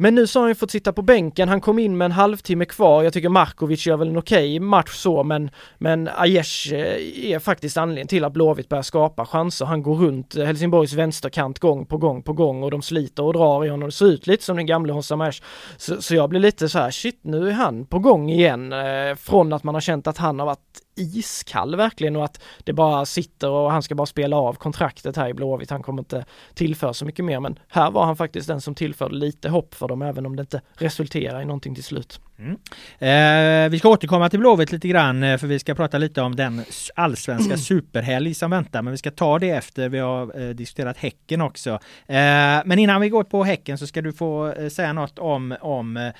[0.00, 2.12] men nu så har han ju fått sitta på bänken, han kom in med en
[2.12, 6.74] halvtimme kvar, jag tycker Markovic gör väl en okej okay match så men, men Aiesh
[6.74, 9.66] eh, är faktiskt anledningen till att Blåvitt börjar skapa chanser.
[9.66, 13.64] Han går runt Helsingborgs vänsterkant gång på gång på gång och de sliter och drar
[13.64, 13.88] i honom.
[13.88, 15.42] Det ser ut lite som den gamle Hossam Aiesh.
[15.76, 18.72] Så, så jag blir lite så här, shit nu är han på gång igen.
[18.72, 22.72] Eh, från att man har känt att han har varit iskall verkligen och att det
[22.72, 25.70] bara sitter och han ska bara spela av kontraktet här i Blåvitt.
[25.70, 29.14] Han kommer inte tillföra så mycket mer men här var han faktiskt den som tillförde
[29.14, 32.20] lite hopp för dem även om det inte resulterar i någonting till slut.
[32.40, 32.56] Mm.
[32.98, 36.36] Eh, vi ska återkomma till Blåvitt lite grann eh, för vi ska prata lite om
[36.36, 37.58] den allsvenska mm.
[37.58, 38.82] superhelg som väntar.
[38.82, 41.70] Men vi ska ta det efter vi har eh, diskuterat Häcken också.
[42.06, 45.56] Eh, men innan vi går på Häcken så ska du få eh, säga något om,
[45.60, 46.12] om eh,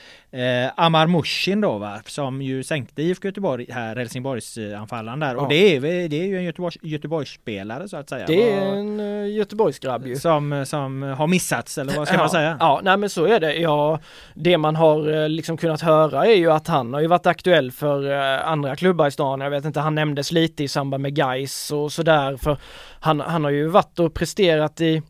[0.76, 2.00] Amar Mushin då va?
[2.06, 5.34] Som ju sänkte IFK Göteborg här, Helsingborgs anfallaren där.
[5.34, 5.40] Ja.
[5.40, 8.26] Och det är, det är ju en Göteborgs, Göteborgsspelare så att säga.
[8.26, 10.16] Det är en uh, Göteborgsgrabb ju.
[10.16, 12.20] Som, som har missats eller vad ska ja.
[12.20, 12.56] man säga?
[12.60, 13.54] Ja, nej men så är det.
[13.54, 14.00] Ja,
[14.34, 17.72] det man har liksom kunnat höra höra är ju att han har ju varit aktuell
[17.72, 19.40] för eh, andra klubbar i stan.
[19.40, 22.58] Jag vet inte, han nämndes lite i samband med Geis och sådär för
[23.00, 25.02] han, han har ju varit och presterat i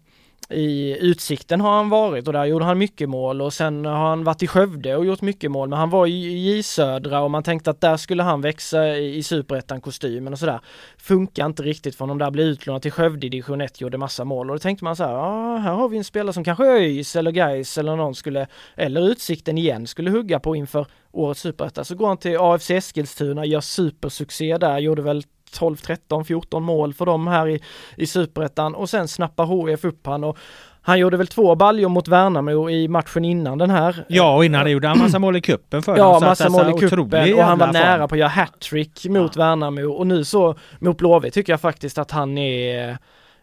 [0.51, 4.25] i Utsikten har han varit och där gjorde han mycket mål och sen har han
[4.25, 7.43] varit i Skövde och gjort mycket mål men han var i J Södra och man
[7.43, 10.61] tänkte att där skulle han växa i, i superettan kostymen och sådär.
[10.97, 14.25] Funkar inte riktigt för honom där, blev utlånad till Skövde i division 1, gjorde massa
[14.25, 16.65] mål och då tänkte man så här, ja här har vi en spelare som kanske
[16.65, 21.85] ÖIS eller Gais eller någon skulle, eller Utsikten igen skulle hugga på inför årets superetta.
[21.85, 26.95] Så går han till AFC Eskilstuna, gör supersuccé där, gjorde väl 12, 13, 14 mål
[26.95, 27.61] för dem här i,
[27.97, 30.39] i superettan och sen snappar HF upp han och
[30.83, 34.05] han gjorde väl två baljor mot Värnamo i matchen innan den här.
[34.09, 36.77] Ja, och innan det gjorde han massa mål i kuppen för Ja, massa alltså, mål
[36.77, 39.43] i kuppen och han var nära på att göra hattrick mot ja.
[39.43, 42.99] Värnamo och nu så mot Blåvitt tycker jag faktiskt att han är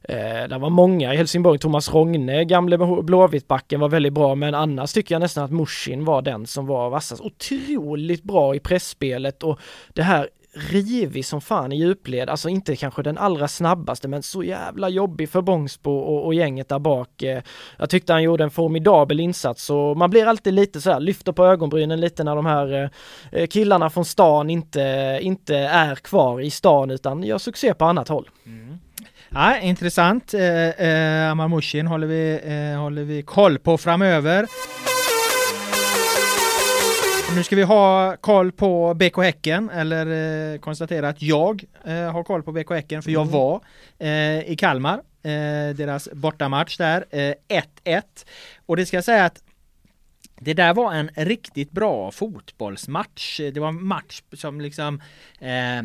[0.09, 4.93] Eh, det var många i Helsingborg, Thomas Rogne, gamle Blåvittbacken var väldigt bra men annars
[4.93, 7.21] tycker jag nästan att Mushin var den som var vassast.
[7.21, 9.59] Otroligt bra i pressspelet och
[9.93, 14.43] det här rivig som fan i djupled, alltså inte kanske den allra snabbaste men så
[14.43, 17.23] jävla jobbig för Bångsbo och, och, gänget där bak.
[17.23, 17.41] Eh,
[17.77, 21.31] jag tyckte han gjorde en formidabel insats och man blir alltid lite så här, lyfter
[21.31, 22.89] på ögonbrynen lite när de här eh,
[23.31, 28.07] eh, killarna från stan inte, inte är kvar i stan utan gör succé på annat
[28.07, 28.29] håll.
[28.45, 28.77] Mm.
[29.29, 30.33] Ja, intressant.
[30.33, 34.45] Eh, eh, Amar Mushin håller vi, eh, håller vi koll på framöver.
[37.33, 42.23] Nu ska vi ha koll på BK Häcken, eller eh, konstatera att jag eh, har
[42.23, 43.33] koll på BK Häcken, för jag mm.
[43.33, 43.61] var
[43.99, 45.01] eh, i Kalmar
[45.73, 48.01] deras bortamatch där, 1-1.
[48.65, 49.43] Och det ska jag säga att
[50.39, 53.39] det där var en riktigt bra fotbollsmatch.
[53.53, 55.01] Det var en match som liksom
[55.39, 55.83] eh,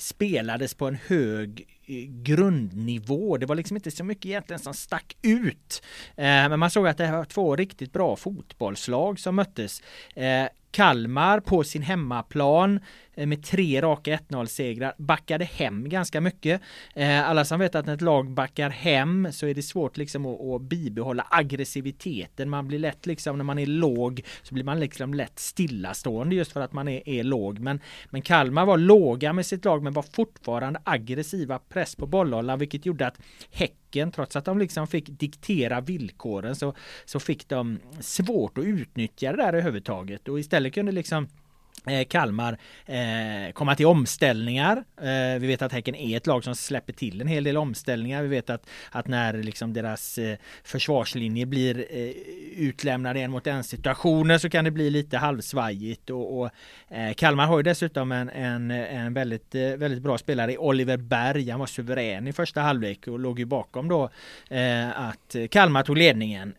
[0.00, 3.36] spelades på en hög Eh, grundnivå.
[3.36, 5.82] Det var liksom inte så mycket egentligen som stack ut.
[6.16, 9.82] Eh, men man såg att det var två riktigt bra fotbollslag som möttes.
[10.14, 12.80] Eh, Kalmar på sin hemmaplan Eh,
[13.16, 16.60] Eh, med tre raka 1-0 segrar, backade hem ganska mycket.
[16.94, 20.26] Eh, alla som vet att när ett lag backar hem så är det svårt liksom
[20.26, 22.50] att, att bibehålla aggressiviteten.
[22.50, 26.52] Man blir lätt liksom när man är låg så blir man liksom lätt stillastående just
[26.52, 27.58] för att man är, är låg.
[27.58, 32.58] Men, men Kalmar var låga med sitt lag men var fortfarande aggressiva press på bollhållaren
[32.58, 33.18] vilket gjorde att
[33.50, 36.74] Häcken trots att de liksom fick diktera villkoren så,
[37.04, 41.28] så fick de svårt att utnyttja det där överhuvudtaget och istället kunde liksom
[41.86, 44.84] Eh, Kalmar eh, komma till omställningar.
[45.00, 48.22] Eh, vi vet att Häcken är ett lag som släpper till en hel del omställningar.
[48.22, 52.10] Vi vet att, att när liksom deras eh, försvarslinje blir eh,
[52.56, 56.10] utlämnade en mot en situationer så kan det bli lite halvsvajigt.
[56.10, 56.50] Och, och
[56.88, 60.96] eh, Kalmar har ju dessutom en, en, en väldigt, eh, väldigt bra spelare i Oliver
[60.96, 61.50] Berg.
[61.50, 64.10] Han var suverän i första halvlek och låg ju bakom då
[64.50, 66.54] eh, att Kalmar tog ledningen.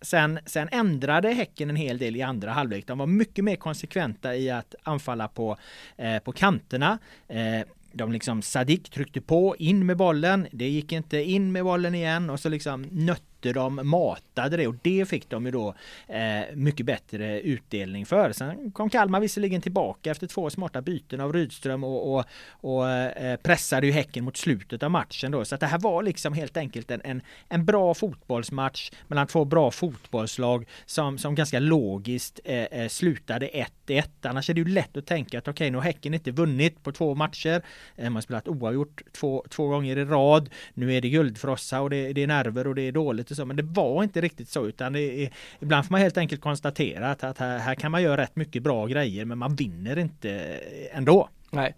[0.00, 2.86] Sen, sen ändrade Häcken en hel del i andra halvlek.
[2.86, 5.56] De var mycket mer konsekventa i att anfalla på,
[5.96, 6.98] eh, på kanterna.
[7.28, 11.94] Eh, de liksom Sadik tryckte på, in med bollen, det gick inte in med bollen
[11.94, 15.74] igen och så liksom nötte de matade det och det fick de ju då
[16.08, 18.32] eh, mycket bättre utdelning för.
[18.32, 23.36] Sen kom Kalmar visserligen tillbaka efter två smarta byten av Rydström och, och, och eh,
[23.36, 25.44] pressade ju Häcken mot slutet av matchen då.
[25.44, 29.44] Så att det här var liksom helt enkelt en, en, en bra fotbollsmatch mellan två
[29.44, 33.50] bra fotbollslag som, som ganska logiskt eh, eh slutade
[33.86, 34.02] 1-1.
[34.22, 36.82] Annars är det ju lätt att tänka att okej, okay, nu har Häcken inte vunnit
[36.82, 37.62] på två matcher.
[37.96, 40.48] Eh, man har spelat oavgjort två, två gånger i rad.
[40.74, 43.44] Nu är det guldfrossa och det, det är nerver och det är dåligt och så.
[43.44, 47.10] Men det var inte riktigt så utan det är, ibland får man helt enkelt konstatera
[47.10, 50.30] att, att här, här kan man göra rätt mycket bra grejer men man vinner inte
[50.30, 51.28] eh, ändå.
[51.50, 51.74] Nej.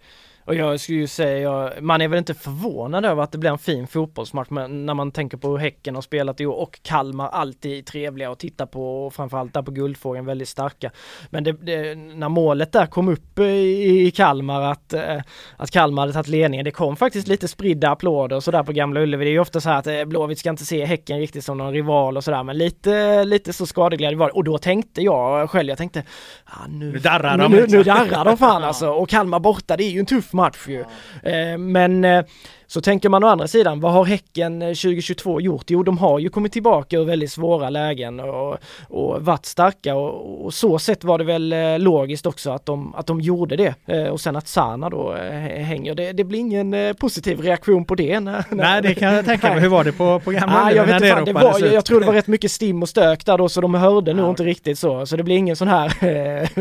[0.49, 3.51] Och jag skulle ju säga, jag, man är väl inte förvånad över att det blir
[3.51, 6.81] en fin fotbollsmatch men när man tänker på hur Häcken har spelat i år och
[6.83, 10.91] Kalmar alltid trevliga att titta på och framförallt där på Guldfågeln väldigt starka.
[11.31, 15.21] Men det, det, när målet där kom upp i, i Kalmar att, eh,
[15.57, 19.01] att Kalmar hade tagit ledningen, det kom faktiskt lite spridda applåder och sådär på Gamla
[19.01, 19.25] Ullevi.
[19.25, 21.59] Det är ju ofta så här att eh, Blåvitt ska inte se Häcken riktigt som
[21.59, 24.33] någon rival och sådär men lite, lite så skadeglädje var det.
[24.33, 26.03] Och då tänkte jag själv, jag tänkte
[26.45, 27.53] ah, nu, nu darrar de.
[27.53, 28.91] Nu, nu, nu darrar de fan alltså.
[28.91, 30.85] Och Kalmar borta, det är ju en tuff match ju.
[31.23, 32.25] Eh, men eh,
[32.71, 35.65] så tänker man å andra sidan, vad har Häcken 2022 eh, gjort?
[35.71, 40.45] Jo, de har ju kommit tillbaka ur väldigt svåra lägen och, och varit starka och,
[40.45, 43.75] och så sett var det väl eh, logiskt också att de, att de gjorde det.
[43.87, 45.15] Eh, och sen att Sana då
[45.49, 48.21] hänger, det, det blir ingen positiv reaktion på det.
[48.21, 49.61] När, Nej, det kan jag tänka mig.
[49.61, 52.01] Hur var det på, på gamla Nej, jag, vet inte, det var, jag, jag tror
[52.01, 54.31] det var rätt mycket stim och stök där då så de hörde nog ja.
[54.31, 55.07] inte riktigt så.
[55.07, 55.93] Så det blir ingen sån här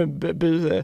[0.33, 0.83] bu,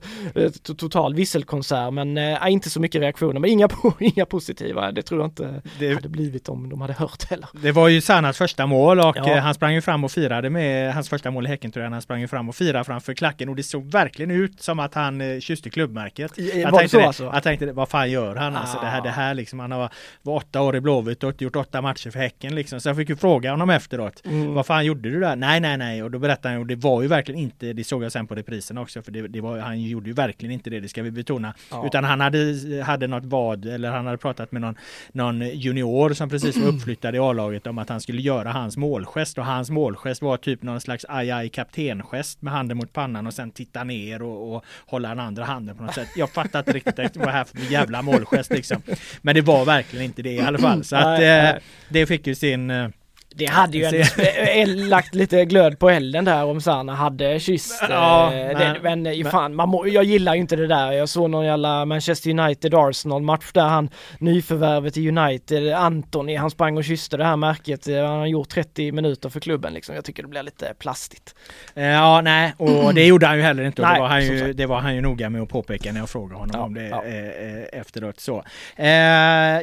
[0.77, 4.91] total visselkonsert men äh, inte så mycket reaktioner men inga, inga positiva.
[4.91, 7.47] Det tror jag inte det hade blivit om de hade hört heller.
[7.61, 9.31] Det var ju Sanas första mål och ja.
[9.31, 11.91] Eh, han sprang ju fram och firade med hans första mål i Häcken tror jag.
[11.91, 14.93] Han sprang ju fram och firade framför klacken och det såg verkligen ut som att
[14.93, 16.37] han eh, kysste klubbmärket.
[16.37, 17.23] Jag tänkte, det, alltså?
[17.23, 18.55] jag tänkte vad fan gör han?
[18.55, 18.59] Ah.
[18.59, 19.89] Alltså det här, det här liksom, han har
[20.21, 22.79] var åtta år i Blåvitt och gjort åtta matcher för Häcken liksom.
[22.79, 24.21] Så jag fick ju fråga honom efteråt.
[24.25, 24.53] Mm.
[24.53, 25.35] Vad fan gjorde du där?
[25.35, 26.03] Nej, nej, nej.
[26.03, 28.35] Och då berättade han och det var ju verkligen inte, det såg jag sen på
[28.35, 31.11] reprisen också, för det, det var, han gjorde ju verkligen inte det, det ska vi
[31.11, 31.53] betona.
[31.71, 31.85] Ja.
[31.85, 34.75] Utan han hade, hade något vad, eller han hade pratat med någon,
[35.11, 39.37] någon junior som precis var uppflyttad i A-laget om att han skulle göra hans målgest
[39.37, 43.33] och hans målgest var typ någon slags aj aj kaptengest med handen mot pannan och
[43.33, 46.09] sen titta ner och, och hålla den andra handen på något sätt.
[46.15, 48.81] Jag fattar inte riktigt vad det här för jävla målgest liksom.
[49.21, 50.83] Men det var verkligen inte det i alla fall.
[50.83, 52.89] Så att eh, det fick ju sin eh,
[53.35, 57.83] det hade ju ändå lagt lite glöd på elden där om Sana hade kysst.
[57.89, 60.91] Ja, eh, det, men, men fan, man må, jag gillar ju inte det där.
[60.91, 66.49] Jag såg någon jävla Manchester United Arsenal match där han nyförvärvet i United, Antoni, han
[66.49, 67.87] sprang och kysste det här märket.
[67.87, 69.95] Han har gjort 30 minuter för klubben liksom.
[69.95, 71.35] Jag tycker det blir lite plastigt.
[71.75, 73.81] Eh, ja, nej, och det gjorde han ju heller inte.
[73.81, 76.09] Nej, det, var han ju, det var han ju noga med att påpeka när jag
[76.09, 77.03] frågade honom ja, om det ja.
[77.05, 78.43] eh, efteråt så.
[78.75, 78.87] Eh,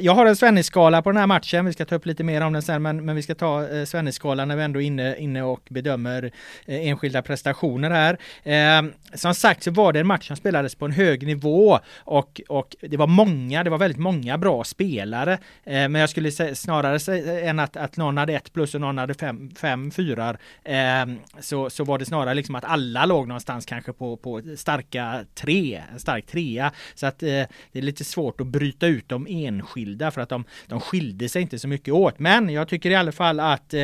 [0.00, 1.66] jag har en Svennis-skala på den här matchen.
[1.66, 3.76] Vi ska ta upp lite mer om den sen, men, men vi ska ta ta
[3.76, 6.30] eh, Svenneskalan när vi ändå är inne, inne och bedömer
[6.66, 8.18] eh, enskilda prestationer här.
[8.42, 12.40] Eh, som sagt så var det en match som spelades på en hög nivå och,
[12.48, 15.32] och det var många, det var väldigt många bra spelare.
[15.64, 18.80] Eh, men jag skulle säga, snarare säga än att, att någon hade ett plus och
[18.80, 21.06] någon hade fem, fem fyrar eh,
[21.40, 25.82] så, så var det snarare liksom att alla låg någonstans kanske på, på starka tre,
[25.92, 26.72] en stark trea.
[26.94, 27.28] Så att eh,
[27.72, 31.42] det är lite svårt att bryta ut de enskilda för att de, de skilde sig
[31.42, 32.18] inte så mycket åt.
[32.18, 33.82] Men jag tycker i alla fall att eh,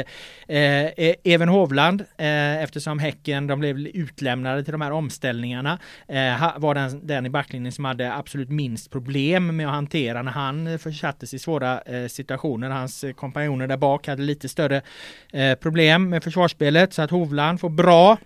[0.49, 6.75] eh, Even Hovland, eh, eftersom Häcken de blev utlämnade till de här omställningarna, eh, var
[6.75, 11.35] den, den i backlinjen som hade absolut minst problem med att hantera när han försattes
[11.35, 12.71] i svåra eh, situationer.
[12.71, 14.83] Hans eh, kompanjoner där bak hade lite större
[15.33, 18.17] eh, problem med försvarsspelet så att Hovland får bra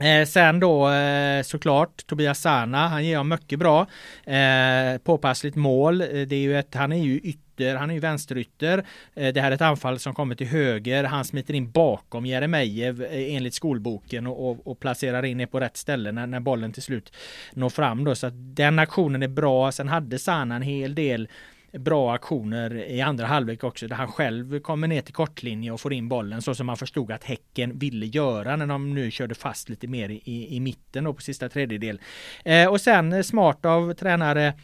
[0.00, 3.86] Eh, sen då eh, såklart Tobias Sana, han ger mycket bra.
[4.24, 6.00] Eh, påpassligt mål.
[6.00, 7.20] Eh, det är ju ett, han är ju
[7.60, 8.84] ytter, han är ju vänsterytter.
[9.14, 11.04] Eh, det här är ett anfall som kommer till höger.
[11.04, 15.60] Han smiter in bakom Jeremejeff eh, enligt skolboken och, och, och, placerar in det på
[15.60, 17.12] rätt ställe när, när bollen till slut
[17.54, 18.14] når fram då.
[18.14, 19.72] Så att den aktionen är bra.
[19.72, 21.28] Sen hade Sana en hel del
[21.72, 25.92] bra aktioner i andra halvlek också där han själv kommer ner till kortlinje och får
[25.92, 29.68] in bollen så som man förstod att Häcken ville göra när de nu körde fast
[29.68, 32.00] lite mer i, i mitten då på sista tredjedel.
[32.44, 34.54] Eh, och sen smart av tränare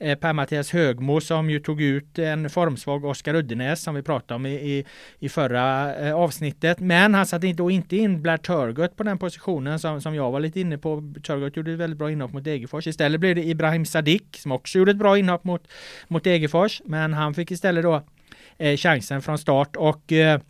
[0.00, 4.46] Eh, Per-Mattias Högmo som ju tog ut en formsvag Oskar Uddenäs som vi pratade om
[4.46, 4.84] i, i,
[5.18, 6.80] i förra eh, avsnittet.
[6.80, 10.40] Men han satte då inte in Blair Turgott på den positionen som, som jag var
[10.40, 11.14] lite inne på.
[11.22, 12.86] Turgott gjorde ett väldigt bra inhopp mot Degerfors.
[12.86, 15.68] Istället blev det Ibrahim Sadik som också gjorde ett bra inhopp mot,
[16.08, 16.82] mot Degerfors.
[16.84, 18.02] Men han fick istället då
[18.58, 20.40] eh, chansen från start och eh,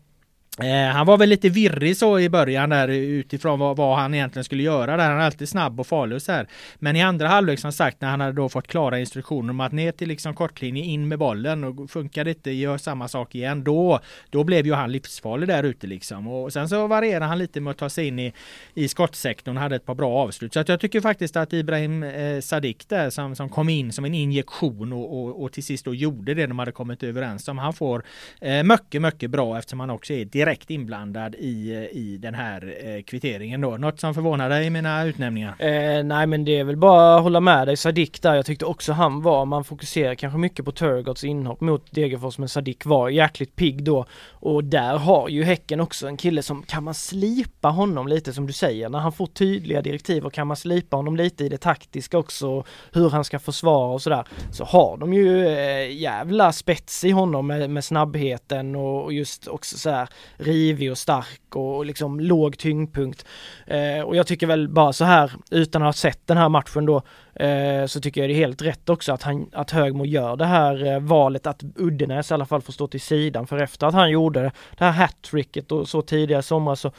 [0.63, 4.45] Eh, han var väl lite virrig så i början där utifrån vad, vad, han egentligen
[4.45, 5.11] skulle göra där.
[5.11, 6.47] Han är alltid snabb och farlig och så här.
[6.79, 9.73] Men i andra halvlek som sagt när han hade då fått klara instruktioner om att
[9.73, 13.65] ner till liksom kortlinje in med bollen och funkar det inte, gör samma sak igen.
[13.65, 14.01] Då,
[14.31, 16.29] då blev ju han livsfarlig där ute liksom.
[16.29, 18.33] Och sen så varierade han lite med att ta sig in i,
[18.75, 20.53] i skottsektorn och hade ett par bra avslut.
[20.53, 24.05] Så att jag tycker faktiskt att Ibrahim eh, Sadik där som, som kom in som
[24.05, 27.59] en injektion och, och, och till sist då gjorde det de hade kommit överens om.
[27.59, 28.05] Han får
[28.41, 32.75] eh, mycket, mycket bra eftersom han också är direkt direkt inblandad i, i den här
[32.85, 33.77] eh, kvitteringen då.
[33.77, 35.55] Något som förvånar dig i mina utnämningar?
[35.59, 38.35] Eh, nej men det är väl bara att hålla med dig Sadik där.
[38.35, 42.49] Jag tyckte också han var, man fokuserar kanske mycket på Turgots inhopp mot Degerfors men
[42.49, 44.05] Sadik var jäkligt pigg då.
[44.31, 48.47] Och där har ju Häcken också en kille som, kan man slipa honom lite som
[48.47, 51.59] du säger, när han får tydliga direktiv och kan man slipa honom lite i det
[51.59, 57.05] taktiska också, hur han ska försvara och sådär, så har de ju eh, jävla spets
[57.05, 60.09] i honom med, med snabbheten och, och just också så här
[60.39, 63.27] rivig och stark och liksom låg tyngdpunkt.
[63.67, 66.87] Eh, och jag tycker väl bara så här, utan att ha sett den här matchen
[66.87, 67.03] då,
[67.35, 70.47] eh, så tycker jag det är helt rätt också att, han, att Högmo gör det
[70.47, 73.47] här eh, valet att Uddenäs i alla fall får stå till sidan.
[73.47, 74.41] För efter att han gjorde
[74.79, 76.93] det här hattricket och så tidigare i somras så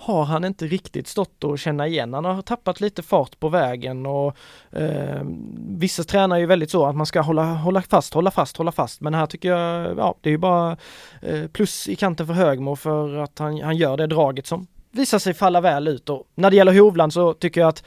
[0.00, 2.14] har han inte riktigt stått och känna igen.
[2.14, 4.36] Han har tappat lite fart på vägen och
[4.72, 5.22] eh,
[5.68, 9.00] vissa tränar ju väldigt så att man ska hålla, hålla fast, hålla fast, hålla fast.
[9.00, 10.76] Men här tycker jag, ja det är ju bara
[11.22, 15.18] eh, plus i kanten för Högmo för att han, han gör det draget som visar
[15.18, 17.84] sig falla väl ut och när det gäller Hovland så tycker jag att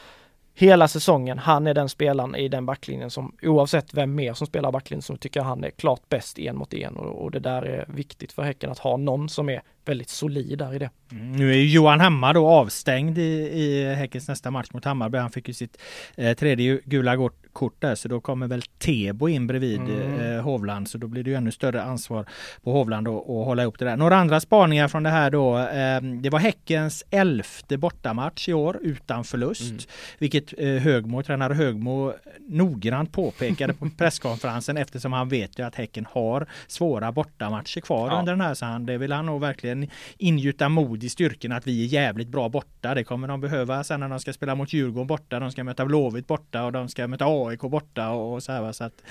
[0.54, 1.38] hela säsongen.
[1.38, 5.18] Han är den spelaren i den backlinjen som oavsett vem mer som spelar backlinjen så
[5.18, 8.32] tycker jag han är klart bäst en mot en och, och det där är viktigt
[8.32, 10.90] för Häcken att ha någon som är väldigt solid där i det.
[11.12, 13.22] Mm, nu är ju Johan Hammar då avstängd i,
[13.62, 15.18] i Häckens nästa match mot Hammarby.
[15.18, 15.78] Han fick ju sitt
[16.16, 17.41] eh, tredje gula kort
[17.80, 20.20] där så då kommer väl Tebo in bredvid mm.
[20.20, 22.26] eh, Hovland så då blir det ju ännu större ansvar
[22.64, 23.98] på Hovland att hålla ihop det där.
[23.98, 25.58] Några andra spaningar från det här då.
[25.58, 29.72] Eh, det var Häckens elfte bortamatch i år utan förlust.
[29.72, 29.84] Mm.
[30.18, 36.06] Vilket eh, Högmo, tränare Högmo noggrant påpekade på presskonferensen eftersom han vet ju att Häcken
[36.12, 38.20] har svåra bortamatcher kvar ja.
[38.20, 39.88] under den här så han, det vill han nog verkligen
[40.18, 42.96] ingjuta mod i styrkan att vi är jävligt bra borta.
[42.96, 45.40] Det kommer de behöva sen när de ska spela mot Djurgården borta.
[45.40, 48.72] De ska möta Blåvitt borta och de ska möta AIK borta och, så här.
[48.72, 49.04] Så att,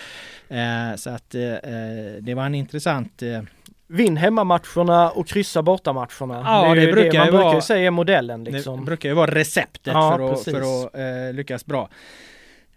[0.48, 3.42] eh, så att eh, eh, det var en intressant eh,
[3.92, 6.42] Vinn hemmamatcherna och kryssa bortamatcherna.
[6.44, 8.80] Ja, det, det brukar det man ju brukar vara, säga är modellen liksom.
[8.80, 11.88] Det brukar ju vara receptet ja, för, att, för att eh, lyckas bra.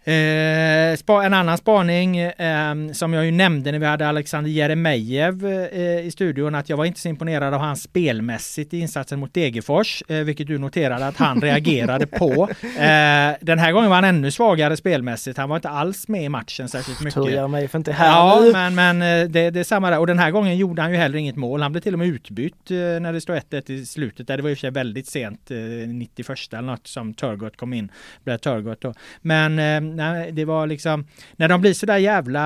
[0.06, 6.06] Eh, en annan spaning eh, som jag ju nämnde när vi hade Alexander Jeremejeff eh,
[6.06, 10.02] i studion att jag var inte så imponerad av hans spelmässigt i insatsen mot Degerfors,
[10.08, 12.48] eh, vilket du noterade att han reagerade på.
[12.74, 15.38] Eh, den här gången var han ännu svagare spelmässigt.
[15.38, 17.14] Han var inte alls med i matchen särskilt mycket.
[17.14, 19.98] Tror Jeremejeff inte här Ja, men, men eh, det, det är samma där.
[19.98, 21.62] Och den här gången gjorde han ju heller inget mål.
[21.62, 24.26] Han blev till och med utbytt när det stod 1-1 i slutet.
[24.26, 25.50] Där det var i och för sig väldigt sent,
[25.86, 27.90] 91 eller något som Turgott kom in.
[28.24, 28.94] Blev Turgott då.
[29.20, 29.56] Men
[29.94, 32.42] när det var liksom, när de blir så där jävla,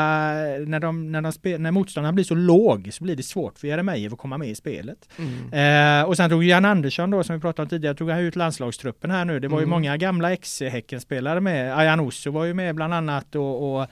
[0.67, 3.69] när, de, när, de spe, när motståndaren blir så låg så blir det svårt för
[3.69, 5.09] Jeremejeff att komma med i spelet.
[5.17, 6.01] Mm.
[6.01, 8.37] Eh, och sen tog Jan Andersson då som vi pratade om tidigare, tog han ut
[8.37, 9.41] landslagstruppen här nu.
[9.41, 9.71] Det var ju mm.
[9.71, 11.79] många gamla ex-Häckenspelare med.
[11.79, 13.87] Ayan Osso var ju med bland annat och, och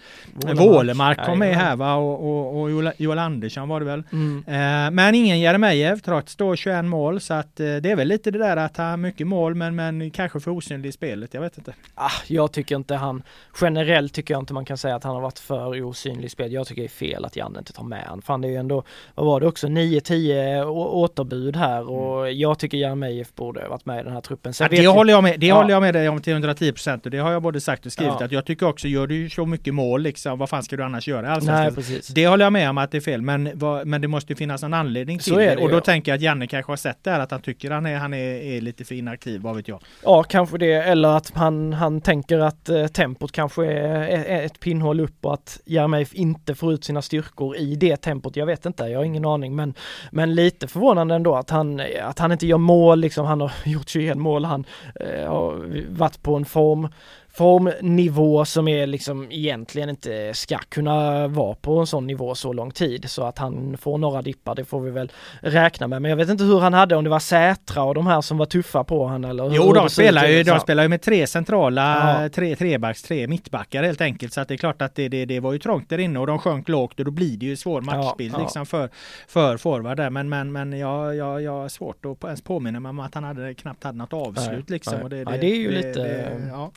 [0.57, 4.03] Wålemark kom med här va och, och, och Joel Andersson var det väl.
[4.13, 4.45] Mm.
[4.47, 8.31] Eh, men ingen Jeremejeff trots då 21 mål så att eh, det är väl lite
[8.31, 11.35] det där att han har mycket mål men, men kanske för osynlig i spelet.
[11.35, 11.75] Jag vet inte.
[11.95, 13.23] Ah, jag tycker inte han,
[13.61, 16.53] generellt tycker jag inte man kan säga att han har varit för osynlig i spel.
[16.53, 18.23] Jag tycker det är fel att Janne inte tar med han.
[18.23, 18.85] Fan det är ju ändå,
[19.15, 22.39] vad var det också, 9-10 återbud här och mm.
[22.39, 24.53] jag tycker Jeremejeff borde varit med i den här truppen.
[24.61, 25.55] Ja, det håller jag med, det ja.
[25.55, 27.93] håller jag med dig om till 110 procent och det har jag både sagt och
[27.93, 28.25] skrivit ja.
[28.25, 31.09] att jag tycker också, gör du så mycket mål liksom, vad fan ska du annars
[31.09, 31.33] göra?
[31.33, 32.09] Alltså, Nej, precis.
[32.09, 34.63] Det håller jag med om att det är fel, men, vad, men det måste finnas
[34.63, 35.55] en anledning till det.
[35.55, 35.63] det.
[35.63, 37.87] Och då tänker jag att Janne kanske har sett det här, att han tycker han
[37.87, 39.83] är, han är, är lite för inaktiv, vad vet jag.
[40.03, 45.01] Ja, kanske det, eller att han, han tänker att eh, tempot kanske är, ett pinnhål
[45.01, 48.37] upp och att Jeremejeff inte får ut sina styrkor i det tempot.
[48.37, 49.75] Jag vet inte, jag har ingen aning, men,
[50.11, 53.27] men lite förvånande ändå att han, att han inte gör mål, liksom.
[53.27, 54.65] Han har gjort 21 mål, han
[55.01, 55.67] eh, har
[55.99, 56.89] varit på en form
[57.37, 62.71] formnivå som är liksom egentligen inte ska kunna vara på en sån nivå så lång
[62.71, 66.17] tid så att han får några dippar det får vi väl räkna med men jag
[66.17, 68.85] vet inte hur han hade om det var Sätra och de här som var tuffa
[68.85, 72.29] på han eller Jo de spelar ju, de spelar ju med tre centrala, ja.
[72.29, 75.41] tre trebacks, tre mittbackar helt enkelt så att det är klart att det, det, det
[75.41, 77.81] var ju trångt där inne och de sjönk lågt och då blir det ju svår
[77.81, 78.43] matchbild ja, ja.
[78.43, 78.89] liksom för,
[79.29, 82.91] för forward där men men, men jag, jag, jag har svårt att ens påminna mig
[82.91, 84.95] om att han hade knappt hade något avslut nej, liksom.
[84.95, 85.03] Nej.
[85.03, 86.33] Och det, det, det är ju lite,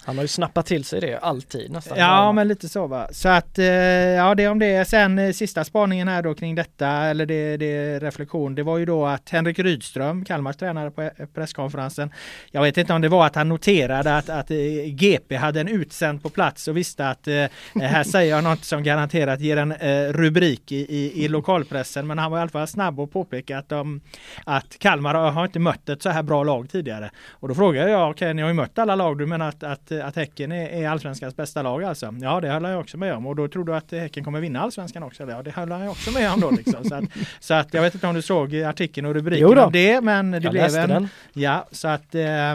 [0.05, 1.97] han har ju snabbt nappa till sig det alltid nästan.
[1.97, 3.08] Ja men lite så va.
[3.12, 4.88] Så att eh, ja det om det.
[4.88, 8.56] Sen eh, sista spaningen här då kring detta eller det, det reflektion.
[8.56, 12.12] Det var ju då att Henrik Rydström, Kalmars tränare på eh, presskonferensen.
[12.52, 14.50] Jag vet inte om det var att han noterade att, att
[14.86, 17.28] GP hade en utsänd på plats och visste att
[17.76, 19.74] här säger jag något som garanterat ger en
[20.14, 22.08] rubrik i, i, i lokalpressen.
[22.08, 24.02] Men han var i alla fall snabb och påpeka att, de,
[24.45, 27.12] att Kalmar har inte mött ett så här bra lag tidigare.
[27.30, 29.64] Och då frågade jag, okej okay, ni har ju mött alla lag, du menar att,
[29.64, 32.13] att, att Häcken Häcken är, är allsvenskans bästa lag alltså.
[32.21, 33.25] Ja, det håller jag också med om.
[33.25, 35.29] Och då tror du att Häcken kommer vinna allsvenskan också?
[35.29, 36.51] Ja, det håller jag också med om då.
[36.51, 36.85] Liksom.
[36.85, 37.03] Så, att,
[37.39, 40.39] så att jag vet inte om du såg artikeln och rubriken om det, men det
[40.39, 40.89] jag blev en...
[40.89, 41.09] Den.
[41.33, 42.15] Ja, så att...
[42.15, 42.51] Eh,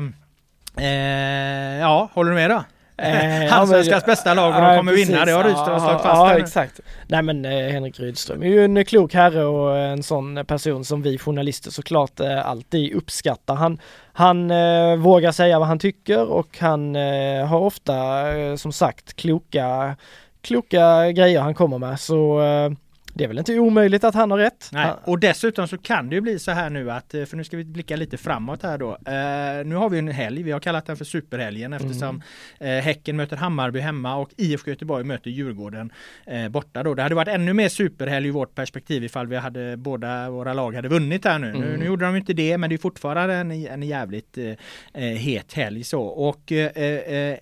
[0.77, 2.65] eh, ja, håller du med då?
[2.97, 5.09] Eh, Allsvenskans bästa lag och de kommer precis.
[5.09, 6.05] vinna, det har Rydström slagit fast.
[6.05, 6.81] Ja, exakt.
[7.07, 11.03] Nej men eh, Henrik Rydström är ju en klok herre och en sån person som
[11.03, 13.55] vi journalister såklart eh, alltid uppskattar.
[13.55, 13.79] Han,
[14.13, 19.17] han eh, vågar säga vad han tycker och han eh, har ofta eh, som sagt
[19.17, 19.97] kloka,
[20.43, 22.01] kloka grejer han kommer med.
[22.01, 22.41] Så
[23.15, 24.69] det är väl inte omöjligt att han har rätt.
[24.73, 24.93] Nej.
[25.05, 27.57] Och dessutom så kan det ju bli så här nu att, eh, för nu ska
[27.57, 28.91] vi blicka lite framåt här då.
[28.91, 32.23] Uh, nu har vi en helg, vi har kallat den för superhelgen eftersom
[32.61, 32.77] mm.
[32.77, 35.93] uh, Häcken möter Hammarby hemma och IFK Göteborg möter Djurgården
[36.33, 36.95] uh, borta då.
[36.95, 40.75] Det hade varit ännu mer superhelg i vårt perspektiv ifall vi hade båda våra lag
[40.75, 41.49] hade vunnit här nu.
[41.49, 41.61] Mm.
[41.61, 44.39] Nu, nu, gjorde de inte det men det är fortfarande en, en jävligt
[44.95, 46.03] het helg så.
[46.03, 46.53] Och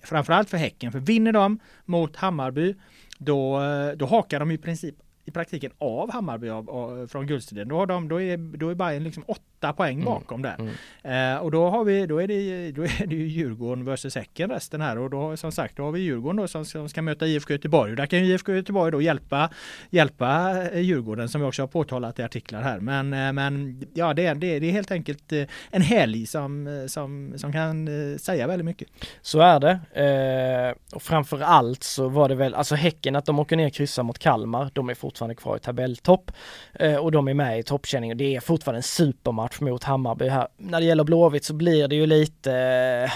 [0.03, 2.75] framförallt för Häcken, för vinner de mot Hammarby
[3.17, 3.61] då,
[3.95, 4.95] då hakar de i princip
[5.25, 7.67] i praktiken av Hammarby av, av, från guldstriden.
[7.67, 10.05] Då, har de, då, är, då är Bayern liksom åtta poäng mm.
[10.05, 10.55] bakom där.
[10.59, 11.35] Mm.
[11.35, 14.49] Eh, och då har vi, då är det, då är det ju Djurgården vs Häcken
[14.49, 17.27] resten här och då som sagt då har vi Djurgården då som, som ska möta
[17.27, 17.91] IFK Göteborg.
[17.91, 19.49] Och där kan ju IFK Göteborg då hjälpa,
[19.89, 22.79] hjälpa eh, Djurgården som vi också har påtalat i artiklar här.
[22.79, 26.85] Men, eh, men ja, det är, det, det är helt enkelt eh, en helg som,
[26.89, 28.87] som, som kan säga väldigt mycket.
[29.21, 29.79] Så är det.
[29.93, 33.73] Eh, och framför allt så var det väl, alltså Häcken att de åker ner och
[33.73, 34.69] kryssar mot Kalmar.
[34.73, 36.31] De är fortfarande kvar i tabelltopp
[36.73, 40.27] eh, och de är med i toppkänning och det är fortfarande en supermatch mot Hammarby
[40.27, 40.47] här.
[40.57, 43.11] När det gäller Blåvitt så blir det ju lite eh,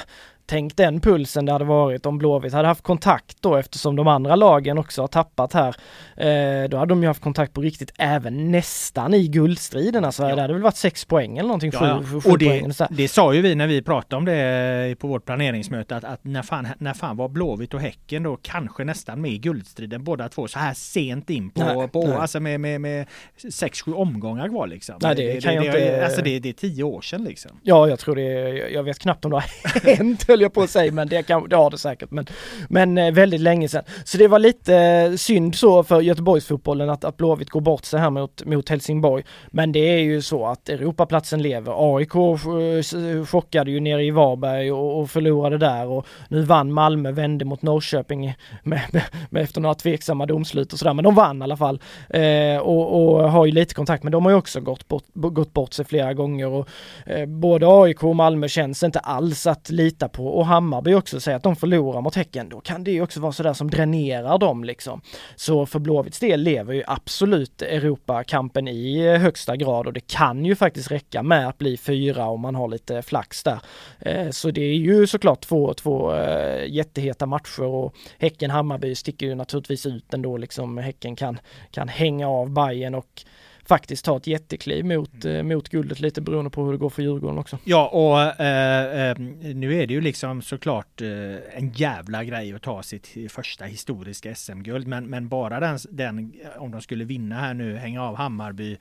[0.50, 4.36] Tänk den pulsen det hade varit om Blåvitt hade haft kontakt då eftersom de andra
[4.36, 5.76] lagen också har tappat här.
[6.18, 10.06] Eh, då hade de ju haft kontakt på riktigt även nästan i guldstriden.
[10.06, 10.36] Alltså ja.
[10.36, 11.72] det hade väl varit sex poäng eller någonting.
[11.74, 14.96] Ja, sju, sju och det, poäng, det sa ju vi när vi pratade om det
[15.00, 18.84] på vårt planeringsmöte att, att när, fan, när fan var Blåvitt och Häcken då kanske
[18.84, 22.18] nästan med i guldstriden båda två så här sent in på, nej, på nej.
[22.18, 23.08] alltså med, med, med
[23.52, 24.96] sex, sju omgångar kvar liksom.
[25.02, 26.06] Nej det, det kan det, jag inte.
[26.06, 27.52] Alltså det, det är tio år sedan liksom.
[27.64, 28.24] Ja jag tror det,
[28.70, 31.50] jag vet knappt om det har hänt höll jag på att säga, men det, kan,
[31.50, 32.12] det har det säkert.
[32.12, 32.26] Men,
[32.70, 33.84] men eh, väldigt länge sedan.
[34.04, 38.00] Så det var lite eh, synd så för Göteborgsfotbollen att, att Blåvitt går bort sig
[38.00, 39.24] här mot, mot Helsingborg.
[39.48, 41.96] Men det är ju så att Europaplatsen lever.
[41.96, 47.12] AIK eh, chockade ju nere i Varberg och, och förlorade där och nu vann Malmö,
[47.12, 50.94] vände mot Norrköping med, med, med efter några tveksamma domslut och sådär.
[50.94, 54.04] Men de vann i alla fall eh, och, och, har ju lite kontakt.
[54.04, 56.68] Men de har ju också gått bort, gått bort sig flera gånger och
[57.06, 61.20] eh, både AIK och Malmö känns inte alls att lita på och, och Hammarby också,
[61.20, 64.64] säger att de förlorar mot Häcken, då kan det också vara sådär som dränerar dem
[64.64, 65.02] liksom.
[65.36, 70.46] Så för Blåvitts del lever ju absolut Europakampen i eh, högsta grad och det kan
[70.46, 73.60] ju faktiskt räcka med att bli fyra om man har lite flax där.
[74.00, 79.36] Eh, så det är ju såklart två, två eh, jätteheta matcher och Häcken-Hammarby sticker ju
[79.36, 80.78] naturligtvis ut ändå liksom.
[80.78, 81.40] Häcken kan,
[81.72, 83.24] kan hänga av Bayern och
[83.68, 85.48] faktiskt ta ett jättekliv mot, mm.
[85.48, 87.58] mot guldet lite beroende på hur det går för Djurgården också.
[87.64, 89.18] Ja och eh, eh,
[89.56, 91.10] nu är det ju liksom såklart eh,
[91.54, 96.72] en jävla grej att ta sitt första historiska SM-guld men, men bara den, den om
[96.72, 98.78] de skulle vinna här nu, hänga av Hammarby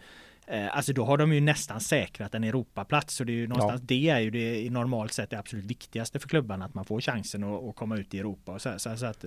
[0.48, 3.14] Eh, alltså då har de ju nästan säkrat en Europaplats.
[3.14, 3.86] Så det är ju någonstans, ja.
[3.88, 6.64] det är ju det i normalt sett det absolut viktigaste för klubbarna.
[6.64, 8.52] Att man får chansen att, komma ut i Europa.
[8.52, 9.24] Och så, så, så att,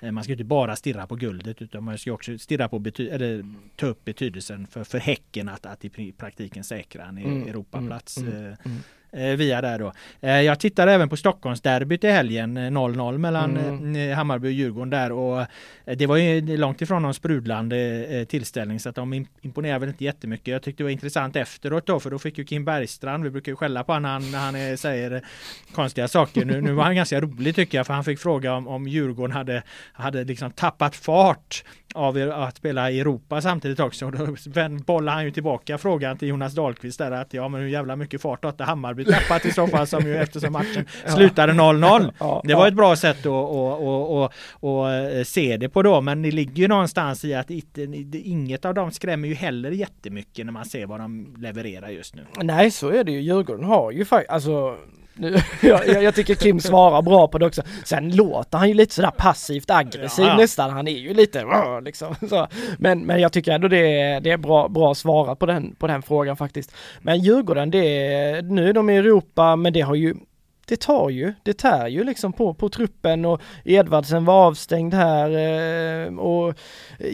[0.00, 3.10] eh, man ska inte bara stirra på guldet utan man ska också stirra på bety-
[3.12, 8.18] eller ta upp betydelsen för, för Häcken att, att i praktiken säkra en mm, Europaplats.
[8.18, 8.78] Mm, mm, mm.
[9.03, 9.92] Eh, via där då.
[10.20, 14.16] Eh, jag tittade även på Stockholmsderbyt i helgen 0-0 eh, mellan mm.
[14.16, 15.46] Hammarby och Djurgården där och
[15.84, 20.48] det var ju långt ifrån någon sprudlande tillställning så att de imponerar väl inte jättemycket.
[20.48, 23.52] Jag tyckte det var intressant efteråt då för då fick ju Kim Bergstrand, vi brukar
[23.52, 25.24] ju skälla på honom när han, han säger
[25.74, 26.44] konstiga saker.
[26.44, 29.36] Nu, nu var han ganska rolig tycker jag för han fick fråga om, om Djurgården
[29.36, 29.62] hade,
[29.92, 31.64] hade liksom tappat fart
[31.94, 34.10] av att spela i Europa samtidigt också.
[34.10, 34.26] Då
[34.86, 38.20] bollade han ju tillbaka frågan till Jonas Dahlqvist där att ja men hur jävla mycket
[38.20, 42.12] fart har Hammarby tappat i så fall som ju eftersom matchen slutade 0-0.
[42.18, 44.32] Ja, det var ett bra sätt att, att,
[44.62, 44.72] att,
[45.20, 47.50] att se det på då men det ligger ju någonstans i att
[48.12, 52.22] inget av dem skrämmer ju heller jättemycket när man ser vad de levererar just nu.
[52.42, 53.20] Nej så är det ju.
[53.20, 54.76] Djurgården har ju faktiskt, alltså
[55.14, 57.62] nu, jag, jag, tycker Kim svarar bra på det också.
[57.84, 60.36] Sen låter han ju lite sådär passivt aggressiv ja.
[60.36, 60.70] nästan.
[60.70, 61.44] Han är ju lite
[61.84, 62.46] liksom så.
[62.78, 65.86] Men, men jag tycker ändå det är, det är bra, bra svarat på den, på
[65.86, 66.74] den frågan faktiskt.
[67.00, 70.14] Men Djurgården, det är, nu är de i Europa men det har ju
[70.66, 75.30] det tar ju, det tär ju liksom på, på truppen och Edvardsen var avstängd här
[75.30, 76.54] eh, och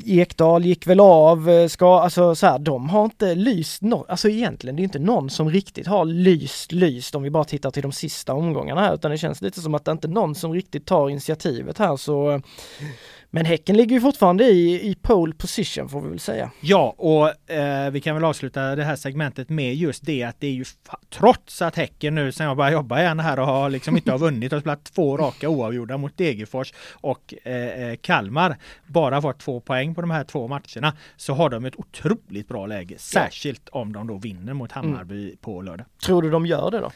[0.04, 4.28] Ekdal gick väl av, eh, ska, alltså så här, de har inte lyst no alltså
[4.28, 7.82] egentligen det är inte någon som riktigt har lyst, lyst om vi bara tittar till
[7.82, 10.52] de sista omgångarna här utan det känns lite som att det inte är någon som
[10.52, 12.40] riktigt tar initiativet här så eh,
[13.30, 16.50] men Häcken ligger ju fortfarande i, i pole position får vi väl säga.
[16.60, 20.46] Ja, och eh, vi kan väl avsluta det här segmentet med just det att det
[20.46, 20.64] är ju
[21.10, 24.18] trots att Häcken nu sen jag började jobba igen här och har liksom inte har
[24.18, 28.56] vunnit och spelat två raka oavgjorda mot Degerfors och eh, eh, Kalmar
[28.86, 32.66] bara fått två poäng på de här två matcherna så har de ett otroligt bra
[32.66, 32.98] läge.
[32.98, 35.36] Särskilt om de då vinner mot Hammarby mm.
[35.40, 35.86] på lördag.
[36.04, 36.90] Tror du de gör det då?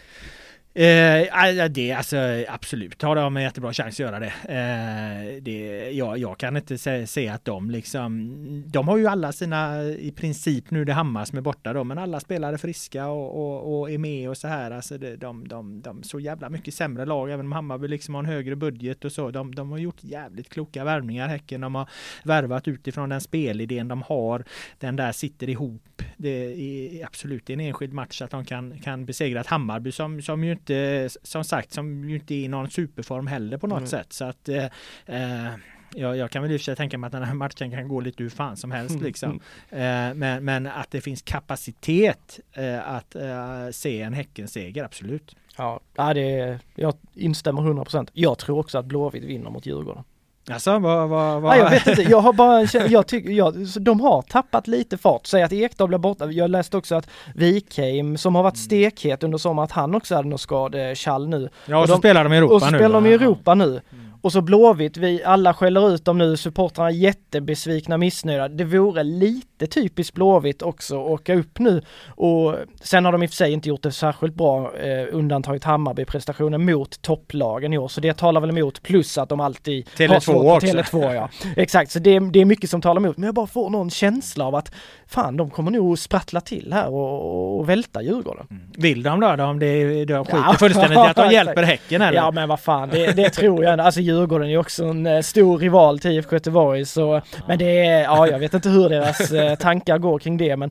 [0.76, 2.16] Eh, det alltså
[2.48, 4.32] absolut har de en jättebra chans att göra det.
[4.48, 8.34] Eh, det jag, jag kan inte se, se, att de liksom,
[8.66, 11.98] de har ju alla sina i princip nu det Hammar som är borta då, men
[11.98, 14.70] alla spelare friska och, och, och är med och så här.
[14.70, 18.22] Alltså det, de, de, de så jävla mycket sämre lag, även om Hammarby liksom har
[18.22, 19.30] en högre budget och så.
[19.30, 21.60] De, de har gjort jävligt kloka värvningar Häcken.
[21.60, 21.88] De har
[22.24, 24.44] värvat utifrån den spelidén de har.
[24.78, 26.02] Den där sitter ihop.
[26.16, 30.44] Det är absolut en enskild match att de kan, kan besegra ett Hammarby som, som
[30.44, 33.88] ju inte, som sagt, som ju inte är i någon superform heller på något mm.
[33.88, 34.12] sätt.
[34.12, 34.64] Så att eh,
[35.06, 35.54] eh
[35.96, 37.88] jag, jag, kan väl i och för sig tänka mig att den här matchen kan
[37.88, 39.30] gå lite hur fan som helst liksom.
[39.30, 39.40] Mm.
[39.70, 45.36] Eh, men, men, att det finns kapacitet eh, att eh, se en Häckenseger, absolut.
[45.56, 45.80] Ja,
[46.14, 48.08] det, jag instämmer 100%.
[48.12, 50.04] Jag tror också att Blåvitt vinner mot Djurgården.
[50.50, 51.50] Alltså, vad, vad, vad?
[51.50, 55.26] Nej, jag vet inte, jag har bara jag tycker, jag, de har tappat lite fart.
[55.26, 56.30] Säg att Ekdal blir borta.
[56.30, 58.64] Jag läste också att Wikheim som har varit mm.
[58.64, 61.48] stekhet under sommaren, att han också hade något skadekall nu.
[61.66, 62.54] Ja, och, och så de, spelar de i Europa nu.
[62.54, 63.80] Och så spelar de i Europa nu.
[64.24, 68.48] Och så Blåvitt, vi alla skäller ut dem nu, supportrarna är jättebesvikna, missnöjda.
[68.48, 73.26] Det vore lite typiskt Blåvitt också att åka upp nu och sen har de i
[73.26, 77.88] och för sig inte gjort det särskilt bra, eh, undantaget Hammarby-prestationen mot topplagen i år,
[77.88, 80.66] så det talar väl emot, plus att de alltid Tele2 har svårt också.
[80.66, 81.28] Tele2 ja.
[81.56, 84.44] Exakt, så det, det är mycket som talar emot, men jag bara får någon känsla
[84.44, 84.74] av att
[85.06, 88.46] fan, de kommer nog sprattla till här och, och välta Djurgården.
[88.50, 88.62] Mm.
[88.76, 89.44] Vill de då?
[89.44, 90.56] Om det, det skiter ja.
[90.58, 92.18] fullständigt i att de hjälper Häcken eller?
[92.18, 93.80] Ja men vad fan, det, det tror jag.
[93.80, 98.02] Alltså Djurgården är också en eh, stor rival till IFK Göteborg så, men det är,
[98.02, 100.70] ja jag vet inte hur deras eh, tankar går kring det men,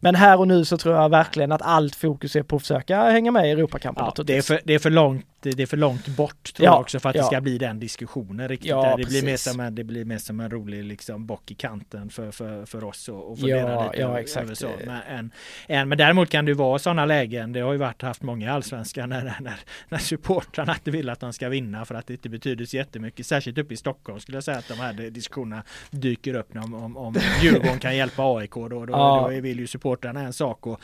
[0.00, 3.02] men här och nu så tror jag verkligen att allt fokus är på att försöka
[3.02, 4.04] hänga med i Europakampen.
[4.16, 6.72] Ja, det, är för, det är för långt det är för långt bort tror ja,
[6.72, 7.22] jag också för att ja.
[7.22, 8.70] det ska bli den diskussionen riktigt.
[8.70, 11.54] Ja, det, blir mer som en, det blir mer som en rolig liksom bock i
[11.54, 14.44] kanten för, för, för oss och, och fundera ja, lite ja, exakt.
[14.44, 14.70] över så.
[14.86, 15.30] Men, en,
[15.66, 19.06] en, men däremot kan det vara sådana lägen, det har ju varit haft många allsvenska
[19.06, 22.64] när, när, när supportrarna inte vill att de ska vinna för att det inte betyder
[22.64, 23.26] så jättemycket.
[23.26, 26.96] Särskilt uppe i Stockholm skulle jag säga att de här diskussionerna dyker upp om, om,
[26.96, 30.80] om Djurgården kan hjälpa AIK då, då, då vill ju supportrarna en sak och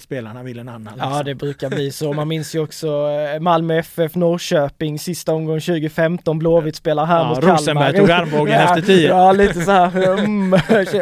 [0.00, 0.94] spelarna vill en annan.
[0.94, 1.12] Liksom.
[1.12, 2.12] Ja det brukar bli så.
[2.12, 7.18] Man minns ju också eh, Malmö FF FF Norrköping sista omgången 2015, Blåvitt spelar här
[7.18, 7.92] ja, mot Rosenberg Kalmar.
[7.92, 9.08] tog armbågen ja, efter tio.
[9.08, 9.88] Ja, lite så här.
[10.18, 10.52] Mm,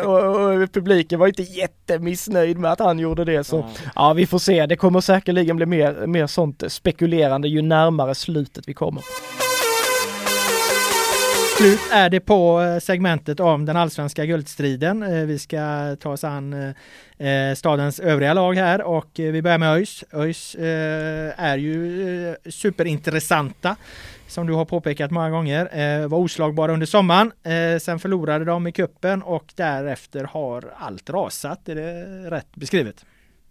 [0.05, 3.91] och, och, publiken var inte jättemissnöjd med att han gjorde det så ja.
[3.95, 4.67] ja, vi får se.
[4.67, 9.03] Det kommer säkerligen bli mer, mer sånt spekulerande ju närmare slutet vi kommer
[11.57, 15.03] slut är det på eh, segmentet om den allsvenska guldstriden.
[15.03, 16.53] Eh, vi ska ta oss an
[17.19, 20.05] eh, stadens övriga lag här och vi börjar med ÖIS.
[20.13, 20.57] ÖIS
[21.37, 23.77] är ju superintressanta
[24.29, 26.07] som du har påpekat många gånger.
[26.07, 27.33] Var oslagbara under sommaren.
[27.81, 31.69] Sen förlorade de i kuppen och därefter har allt rasat.
[31.69, 33.05] Är det rätt beskrivet?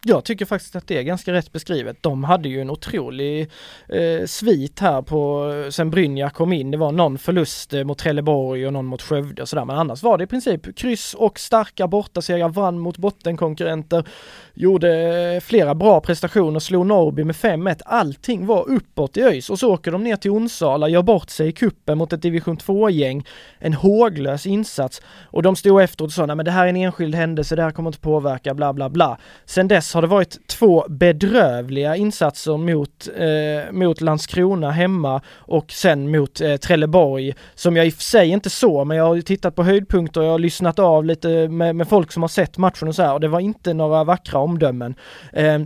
[0.08, 1.98] Jag tycker faktiskt att det är ganska rätt beskrivet.
[2.02, 3.52] De hade ju en otrolig
[3.90, 6.72] eh, svit här på sen Brynja kom in.
[6.72, 9.66] Det var någon förlust eh, mot Trelleborg och någon mot Skövde och sådär.
[9.66, 14.08] Men annars var det i princip kryss och starka bortasegrar, vann mot bottenkonkurrenter,
[14.54, 14.98] gjorde
[15.34, 17.82] eh, flera bra prestationer, slog Norrby med 5-1.
[17.86, 21.48] Allting var uppåt i ÖIS och så åker de ner till Onsala, gör bort sig
[21.48, 23.28] i kuppen mot ett division 2-gäng.
[23.60, 25.02] En håglös insats
[25.32, 27.64] och de stod efteråt och sa nej men det här är en enskild händelse, det
[27.64, 29.18] här kommer inte påverka, bla bla bla.
[29.46, 36.12] Sen dess har det varit två bedrövliga insatser mot, eh, mot Landskrona hemma och sen
[36.12, 39.56] mot eh, Trelleborg som jag i och för sig inte så men jag har tittat
[39.56, 42.88] på höjdpunkter och jag har lyssnat av lite med, med folk som har sett matchen
[42.88, 44.96] och så här och det var inte några vackra omdömen.
[45.34, 45.60] Eh,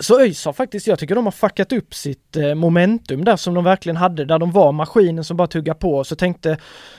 [0.00, 3.54] så ÖIS har faktiskt, jag tycker de har fuckat upp sitt eh, momentum där som
[3.54, 6.04] de verkligen hade, där de var maskinen som bara tuggade på.
[6.04, 6.56] Så tänkte,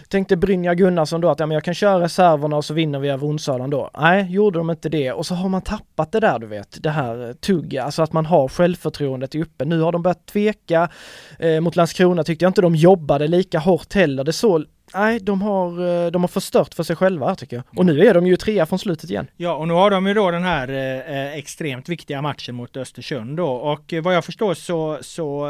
[0.08, 3.10] tänkte Brynja Gunnarsson då att ja, men jag kan köra reserverna och så vinner vi
[3.10, 3.90] över Onsölan då.
[3.98, 5.12] Nej, gjorde de inte det.
[5.12, 8.14] Och så har man tappat det där du vet, det här eh, tugga, alltså att
[8.14, 9.66] man har självförtroendet uppe.
[9.66, 10.90] Nu har de börjat tveka.
[11.40, 14.24] Eh, mot Landskrona tyckte jag inte de jobbade lika hårt heller.
[14.24, 14.66] Det såg
[14.96, 17.66] nej, de har, eh, de har förstört för sig själva tycker jag.
[17.80, 19.28] Och nu är de ju trea från slutet igen.
[19.38, 23.38] Ja, och nu har de ju då den här eh, extremt viktiga matchen mot Östersund
[23.38, 23.48] då.
[23.48, 25.48] Och eh, vad jag förstår så, så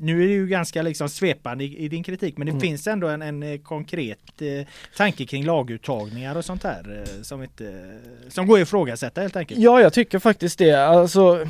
[0.00, 2.60] nu är det ju ganska liksom svepande i, i din kritik men det mm.
[2.60, 4.66] finns ändå en, en konkret eh,
[4.96, 9.60] tanke kring laguttagningar och sånt här eh, som, inte, som går att ifrågasätta helt enkelt.
[9.60, 10.72] Ja, jag tycker faktiskt det.
[10.72, 11.46] Alltså,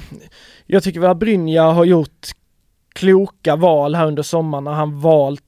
[0.67, 2.27] jag tycker att Brynja har gjort
[2.93, 5.45] kloka val här under sommaren när han valt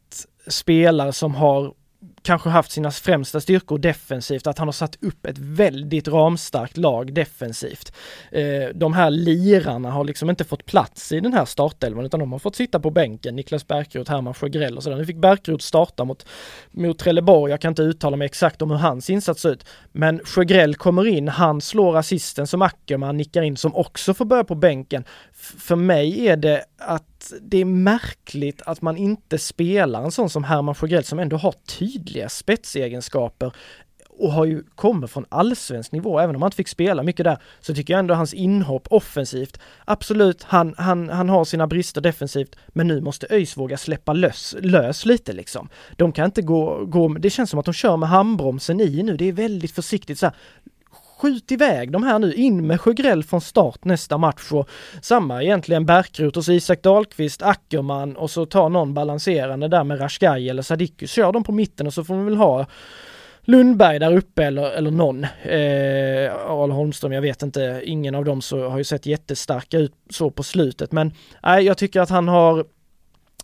[0.46, 1.74] spelare som har
[2.22, 7.14] kanske haft sina främsta styrkor defensivt, att han har satt upp ett väldigt ramstarkt lag
[7.14, 7.92] defensivt.
[8.30, 12.32] Eh, de här lirarna har liksom inte fått plats i den här startelvan utan de
[12.32, 14.96] har fått sitta på bänken, Niklas Bärkroth, Herman Sjögrell och sådär.
[14.96, 16.26] Nu fick Bärkroth starta mot,
[16.70, 20.20] mot Trelleborg, jag kan inte uttala mig exakt om hur hans insats ser ut, men
[20.24, 24.54] Sjögrell kommer in, han slår assisten som Ackerman nickar in som också får börja på
[24.54, 25.04] bänken.
[25.32, 30.30] F för mig är det att det är märkligt att man inte spelar en sån
[30.30, 33.52] som Herman Sjögrell som ändå har tydliga spetsegenskaper
[34.18, 37.38] och har ju kommit från allsvensk nivå, även om han inte fick spela mycket där,
[37.60, 42.56] så tycker jag ändå hans inhopp offensivt, absolut, han, han, han har sina brister defensivt,
[42.68, 45.68] men nu måste ÖIS våga släppa lös, lös lite liksom.
[45.96, 49.16] De kan inte gå, gå, det känns som att de kör med handbromsen i nu,
[49.16, 50.34] det är väldigt försiktigt så här,
[51.22, 54.68] skjut iväg de här nu, in med Sjögrell från start nästa match och
[55.02, 60.00] samma egentligen Bärkrut och så Isak Dahlqvist, Ackerman och så ta någon balanserande där med
[60.00, 62.66] Rashkai eller Sadiku, kör dem på mitten och så får vi väl ha
[63.40, 65.24] Lundberg där uppe eller, eller någon.
[65.24, 69.94] Eh, Arl Holmström, jag vet inte, ingen av dem så har ju sett jättestarka ut
[70.10, 70.92] så på slutet.
[70.92, 71.12] Men
[71.42, 72.64] nej, jag tycker att han har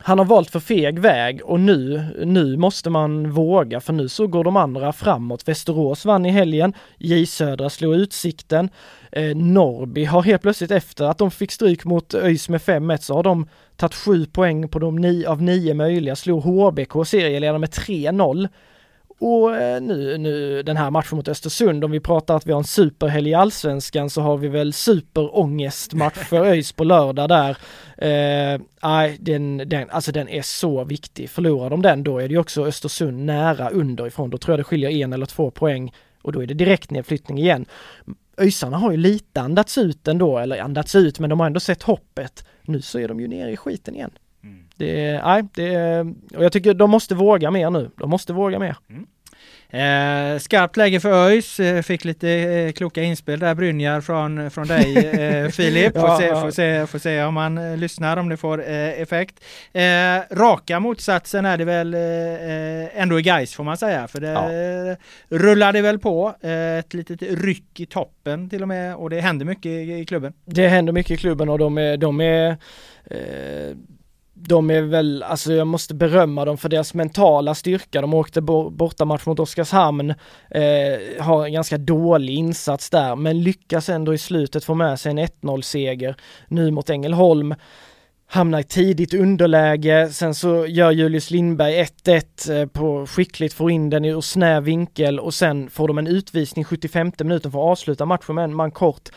[0.00, 4.26] han har valt för feg väg och nu, nu måste man våga för nu så
[4.26, 5.48] går de andra framåt.
[5.48, 8.70] Västerås vann i helgen, J Södra slog Utsikten,
[9.12, 13.14] eh, Norrby har helt plötsligt efter att de fick stryk mot ÖIS med 5-1 så
[13.14, 17.70] har de tagit sju poäng på de ni, av nio möjliga, slog HBK serieledare med
[17.70, 18.48] 3-0.
[19.20, 22.58] Och eh, nu, nu den här matchen mot Östersund, om vi pratar att vi har
[22.58, 27.56] en superhelg i allsvenskan så har vi väl superångestmatch för ÖIS på lördag där.
[27.96, 28.60] Eh,
[29.18, 31.30] den, den, alltså den är så viktig.
[31.30, 34.30] Förlorar de den då är det ju också Östersund nära underifrån.
[34.30, 35.92] Då tror jag det skiljer en eller två poäng
[36.22, 37.66] och då är det direkt nedflyttning igen.
[38.36, 41.82] ÖISarna har ju lite andats ut ändå, eller andats ut, men de har ändå sett
[41.82, 42.44] hoppet.
[42.62, 44.10] Nu så är de ju nere i skiten igen.
[44.78, 47.90] Det är, nej, det är, och jag tycker de måste våga mer nu.
[47.96, 48.76] De måste våga mer.
[48.90, 49.06] Mm.
[49.70, 54.66] Eh, skarpt läge för ÖIS, eh, fick lite eh, kloka inspel där Brynjar från, från
[54.66, 55.92] dig eh, Filip.
[55.92, 56.40] Får, ja, se, ja.
[56.40, 59.44] Får, se, får se om man eh, lyssnar, om det får eh, effekt.
[60.30, 61.94] Raka motsatsen är det väl
[62.94, 64.96] ändå i Gais får man säga, för det ja.
[65.38, 66.34] rullade väl på.
[66.78, 70.32] ett litet ryck i toppen till och med och det händer mycket i, i klubben.
[70.44, 72.56] Det händer mycket i klubben och de är, de är
[74.40, 78.00] de är väl, alltså jag måste berömma dem för deras mentala styrka.
[78.00, 80.10] De åkte bortamatch mot Oskarshamn,
[80.50, 85.10] eh, har en ganska dålig insats där, men lyckas ändå i slutet få med sig
[85.10, 86.16] en 1-0 seger
[86.48, 87.54] nu mot Ängelholm.
[88.30, 93.90] hamnar i tidigt underläge, sen så gör Julius Lindberg 1-1 eh, på skickligt, får in
[93.90, 98.06] den ur snäv vinkel och sen får de en utvisning 75 minuten för att avsluta
[98.06, 99.08] matchen med en man kort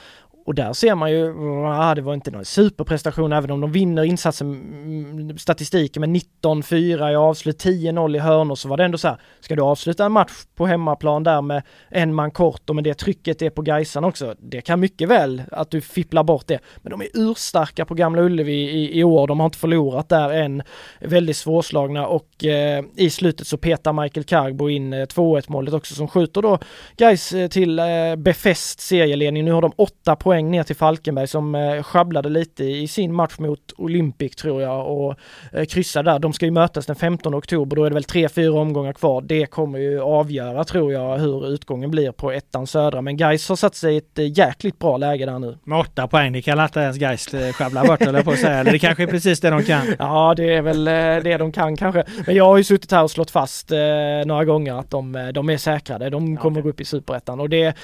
[0.46, 1.34] och där ser man ju,
[1.66, 7.12] ah, det var inte någon superprestation även om de vinner insatsen, mm, statistiken med 19-4
[7.12, 10.12] i avslut, 10-0 i hörnor så var det ändå så här, ska du avsluta en
[10.12, 13.62] match på hemmaplan där med en man kort och med det trycket det är på
[13.62, 16.60] Gaisan också, det kan mycket väl att du fipplar bort det.
[16.78, 20.30] Men de är urstarka på Gamla Ullevi i, i år, de har inte förlorat där
[20.30, 20.64] än,
[21.00, 25.96] väldigt svårslagna och eh, i slutet så petar Michael Cargbo in eh, 2-1 målet också
[25.96, 26.60] som skjuter då
[26.98, 27.86] Gais eh, till eh,
[28.18, 29.46] befäst serieledning.
[29.46, 33.14] Nu har de åtta poäng poäng ner till Falkenberg som eh, sjabblade lite i sin
[33.14, 35.16] match mot Olympic tror jag och
[35.54, 36.20] eh, kryssade där.
[36.20, 39.22] De ska ju mötas den 15 oktober, då är det väl tre, fyra omgångar kvar.
[39.22, 43.02] Det kommer ju avgöra tror jag hur utgången blir på ettan södra.
[43.02, 45.58] Men Gais har satt sig i ett eh, jäkligt bra läge där nu.
[45.64, 48.60] Med åtta poäng, det kan inte ens Gais eh, sjabbla bort eller på att säga.
[48.60, 49.96] Eller det kanske är precis det de kan.
[50.00, 52.04] Ja, det är väl eh, det de kan kanske.
[52.26, 53.78] Men jag har ju suttit här och slått fast eh,
[54.26, 56.10] några gånger att de, de är säkrade.
[56.10, 56.64] De kommer okay.
[56.64, 57.76] gå upp i superettan och det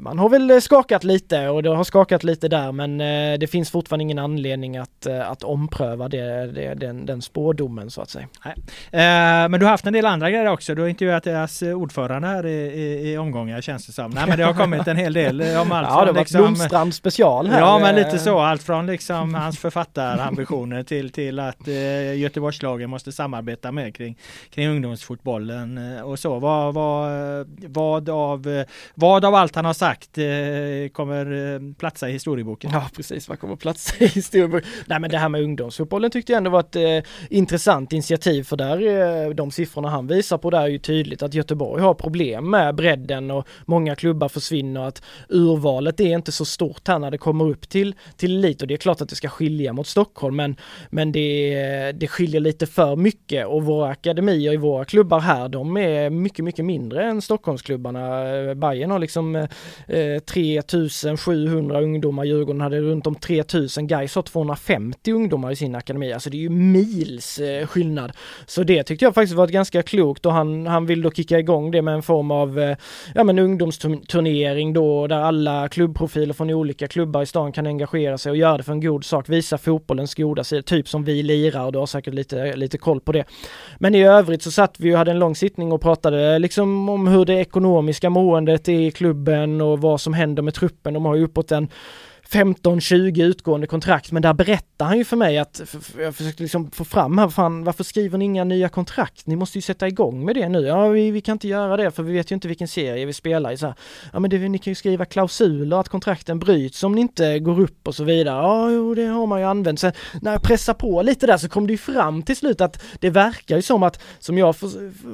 [0.00, 3.46] man har väl skakat lite lite och det har skakat lite där men eh, det
[3.46, 8.10] finns fortfarande ingen anledning att, eh, att ompröva det, det, den, den spårdomen så att
[8.10, 8.28] säga.
[8.44, 8.54] Nej.
[8.92, 10.74] Eh, men du har haft en del andra grejer också.
[10.74, 14.10] Du har intervjuat deras ordförande här i, i, i omgångar känns det som.
[14.10, 16.94] Nej men det har kommit en hel del om allt Ja det var liksom, Blomstrand
[16.94, 17.60] special här.
[17.60, 18.38] Ja men lite så.
[18.38, 24.18] Allt från liksom hans författarambitioner till, till att eh, Göteborgslagen måste samarbeta med kring,
[24.50, 26.38] kring ungdomsfotbollen och så.
[26.38, 28.64] Vad, vad, vad, av,
[28.94, 30.24] vad av allt han har sagt eh,
[30.92, 32.70] kommer kommer eh, platsa i historieboken.
[32.72, 34.68] Ja precis, vad kommer platsa i historieboken?
[34.86, 38.56] Nej men det här med ungdomsfotbollen tyckte jag ändå var ett eh, intressant initiativ för
[38.56, 42.50] där, eh, de siffrorna han visar på där är ju tydligt att Göteborg har problem
[42.50, 47.18] med bredden och många klubbar försvinner att urvalet är inte så stort här när det
[47.18, 50.36] kommer upp till, till elit och det är klart att det ska skilja mot Stockholm
[50.36, 50.56] men,
[50.90, 55.76] men det, det skiljer lite för mycket och våra akademier i våra klubbar här de
[55.76, 58.34] är mycket, mycket mindre än Stockholmsklubbarna.
[58.34, 59.36] Eh, Bayern har liksom
[59.88, 65.74] eh, 3000 700 ungdomar, Djurgården hade runt om 3000, Gais har 250 ungdomar i sin
[65.74, 68.12] akademi, alltså det är ju mils eh, skillnad.
[68.46, 71.38] Så det tyckte jag faktiskt var ett ganska klokt och han, han vill då kicka
[71.38, 72.76] igång det med en form av eh,
[73.14, 78.30] ja, men ungdomsturnering då där alla klubbprofiler från olika klubbar i stan kan engagera sig
[78.30, 81.64] och göra det för en god sak, visa fotbollens goda sida, typ som vi lirar
[81.64, 83.24] och du har säkert lite, lite koll på det.
[83.78, 87.06] Men i övrigt så satt vi och hade en lång sittning och pratade liksom om
[87.06, 91.14] hur det ekonomiska måendet är i klubben och vad som händer med truppen de har
[91.14, 91.68] ju uppåt en
[92.34, 96.84] 15-20 utgående kontrakt men där berättar han ju för mig att, jag försökte liksom få
[96.84, 99.26] fram här, fan, varför skriver ni inga nya kontrakt?
[99.26, 100.60] Ni måste ju sätta igång med det nu.
[100.66, 103.12] Ja, vi, vi kan inte göra det för vi vet ju inte vilken serie vi
[103.12, 103.56] spelar i.
[103.56, 103.74] Så här,
[104.12, 107.60] ja, men det, ni kan ju skriva klausuler att kontrakten bryts om ni inte går
[107.60, 108.36] upp och så vidare.
[108.36, 109.80] Ja, jo, det har man ju använt.
[109.80, 112.82] Sen när jag pressar på lite där så kom det ju fram till slut att
[113.00, 114.54] det verkar ju som att, som jag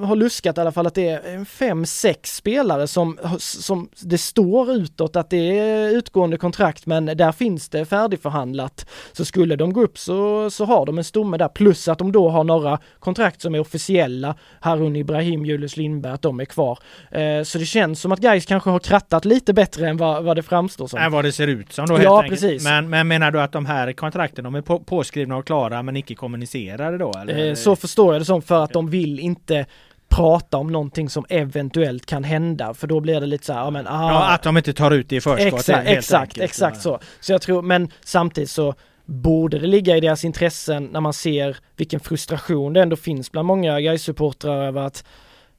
[0.00, 4.72] har luskat i alla fall, att det är fem, sex spelare som, som det står
[4.72, 8.86] utåt att det är utgående kontrakt men där finns det färdigförhandlat.
[9.12, 12.12] Så skulle de gå upp så, så har de en stomme där, plus att de
[12.12, 14.34] då har några kontrakt som är officiella.
[14.60, 16.78] Harun Ibrahim, Julius Lindberg, att de är kvar.
[17.10, 20.36] Eh, så det känns som att Gais kanske har krattat lite bättre än vad, vad
[20.36, 20.98] det framstår som.
[20.98, 22.40] Äh, vad det ser ut som då helt ja, enkelt.
[22.40, 22.64] Precis.
[22.64, 25.96] Men, men menar du att de här kontrakten, de är på, påskrivna och klara men
[25.96, 27.12] icke kommunicerade då?
[27.20, 27.48] Eller?
[27.48, 29.66] Eh, så förstår jag det som, för att de vill inte
[30.10, 33.70] prata om någonting som eventuellt kan hända för då blir det lite så här, ja
[33.70, 34.10] men aha.
[34.10, 35.60] Ja, att de inte tar ut det i förskott.
[35.60, 37.00] Exakt, exakt, enkelt, exakt så.
[37.20, 41.56] Så jag tror, men samtidigt så borde det ligga i deras intressen när man ser
[41.76, 45.04] vilken frustration det ändå finns bland många Gais-supportrar över att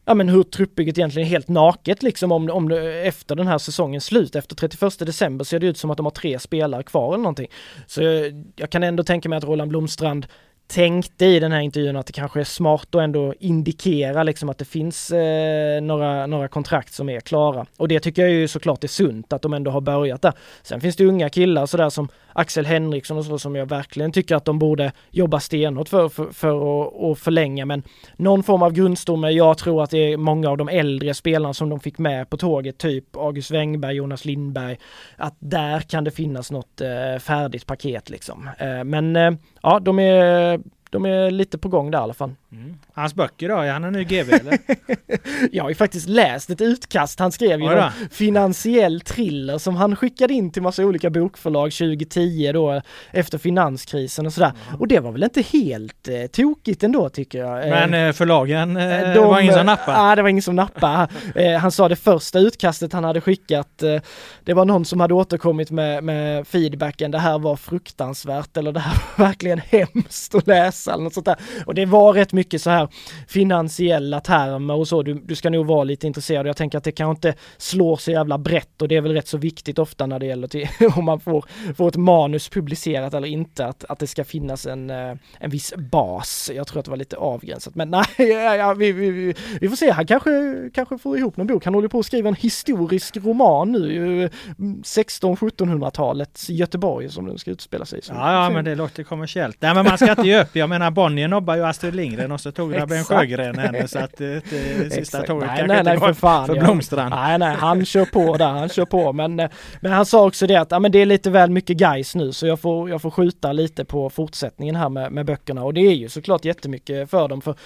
[0.06, 2.72] ja men hur truppbygget egentligen är helt naket liksom om, om
[3.04, 6.12] efter den här säsongens slut, efter 31 december ser det ut som att de har
[6.12, 7.48] tre spelare kvar eller någonting.
[7.88, 10.28] Så jag, jag kan ändå tänka mig att Roland Blomstrand
[10.72, 14.58] tänkte i den här intervjun att det kanske är smart att ändå indikera liksom att
[14.58, 17.66] det finns eh, några, några kontrakt som är klara.
[17.78, 20.34] Och det tycker jag ju såklart är sunt att de ändå har börjat där.
[20.64, 24.36] Sen finns det unga killar sådär som Axel Henriksson och så som jag verkligen tycker
[24.36, 27.66] att de borde jobba stenhårt för, för, för att, att förlänga.
[27.66, 27.84] Men
[28.16, 31.70] någon form av grundstomme, jag tror att det är många av de äldre spelarna som
[31.70, 34.78] de fick med på tåget, typ August Wengberg, Jonas Lindberg,
[35.18, 38.50] att där kan det finnas något eh, färdigt paket liksom.
[38.58, 39.32] Eh, men eh,
[39.62, 40.60] ja, de är,
[40.92, 42.32] de är lite på gång där i alla fall.
[42.52, 42.78] Mm.
[42.94, 44.58] Hans böcker då, är han en ny GB eller?
[45.52, 49.96] jag har ju faktiskt läst ett utkast, han skrev ju en finansiell thriller som han
[49.96, 52.82] skickade in till massa olika bokförlag 2010 då
[53.12, 54.52] efter finanskrisen och sådär.
[54.68, 54.82] Mm.
[54.82, 57.70] Och det var väl inte helt eh, tokigt ändå tycker jag.
[57.70, 60.02] Men eh, förlagen, eh, de, var ingen som nappade?
[60.02, 61.08] Nej, det var ingen som nappade.
[61.36, 64.02] eh, han sa det första utkastet han hade skickat, eh,
[64.44, 68.80] det var någon som hade återkommit med, med feedbacken, det här var fruktansvärt eller det
[68.80, 71.36] här var verkligen hemskt att läsa eller något sånt där.
[71.66, 72.88] Och det var rätt mycket så här
[73.28, 76.48] finansiella termer och så, du, du ska nog vara lite intresserad.
[76.48, 79.28] Jag tänker att det kanske inte slår så jävla brett och det är väl rätt
[79.28, 81.46] så viktigt ofta när det gäller till, om man får,
[81.78, 85.74] får ett manus publicerat eller inte, att, att det ska finnas en, eh, en viss
[85.76, 86.52] bas.
[86.56, 89.92] Jag tror att det var lite avgränsat, men nej, ja, vi, vi, vi, får se.
[89.92, 90.32] Han kanske,
[90.74, 91.66] kanske får ihop någon bok.
[91.66, 97.86] Han håller på att skriva en historisk roman nu, 16-1700-talets Göteborg som den ska utspela
[97.86, 98.02] sig i.
[98.08, 99.58] Ja, ja, men det låter kommersiellt.
[99.60, 100.50] Nej, men man ska inte ge upp.
[100.56, 104.18] Jag menar, Bonnier nobbar ju Astrid Lindgren och så tog Rabben Sjögren henne så att
[104.18, 107.16] det, det sista tåget nej, kanske nej, inte för, fan, för Blomstrand.
[107.16, 109.14] Nej, nej, han kör på där, han kör på.
[109.14, 109.50] Men, eh,
[109.80, 112.32] men han sa också det att ja, men det är lite väl mycket guys nu
[112.32, 115.82] så jag får, jag får skjuta lite på fortsättningen här med, med böckerna och det
[115.82, 117.42] är ju såklart jättemycket för dem.
[117.42, 117.58] För eh,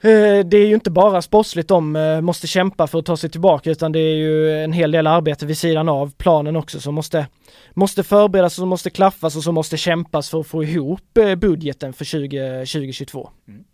[0.00, 3.30] Eh, det är ju inte bara sportsligt de eh, måste kämpa för att ta sig
[3.30, 6.94] tillbaka utan det är ju en hel del arbete vid sidan av planen också som
[6.94, 7.26] måste,
[7.74, 11.34] måste förberedas och som måste klaffas och som måste kämpas för att få ihop eh,
[11.34, 13.30] budgeten för 20, 2022.
[13.48, 13.64] Mm.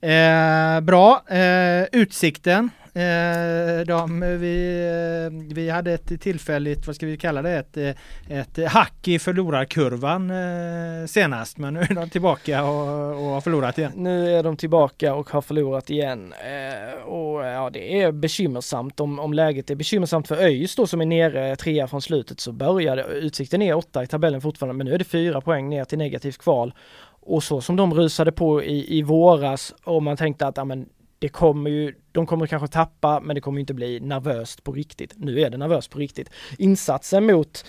[0.00, 2.70] Eh, bra, eh, Utsikten.
[2.98, 4.86] Eh, de, vi,
[5.26, 9.18] eh, vi hade ett tillfälligt, vad ska vi kalla det, ett, eh, ett hack i
[9.18, 11.58] förlorarkurvan eh, senast.
[11.58, 13.92] Men nu är de tillbaka och, och, har förlorat igen.
[13.96, 16.32] Nu är de tillbaka och har förlorat igen.
[16.32, 19.00] Eh, och ja, det är bekymmersamt.
[19.00, 22.52] Om, om läget är bekymmersamt för ÖIS då som är nere trea från slutet så
[22.52, 25.98] började, Utsikten är åtta i tabellen fortfarande, men nu är det fyra poäng ner till
[25.98, 26.74] negativt kval.
[27.20, 30.86] Och så som de rusade på i, i våras och man tänkte att amen,
[31.18, 35.12] det kommer ju, de kommer kanske tappa men det kommer inte bli nervöst på riktigt.
[35.16, 36.30] Nu är det nervöst på riktigt.
[36.58, 37.64] Insatsen mot,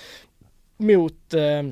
[0.78, 1.64] mot eh,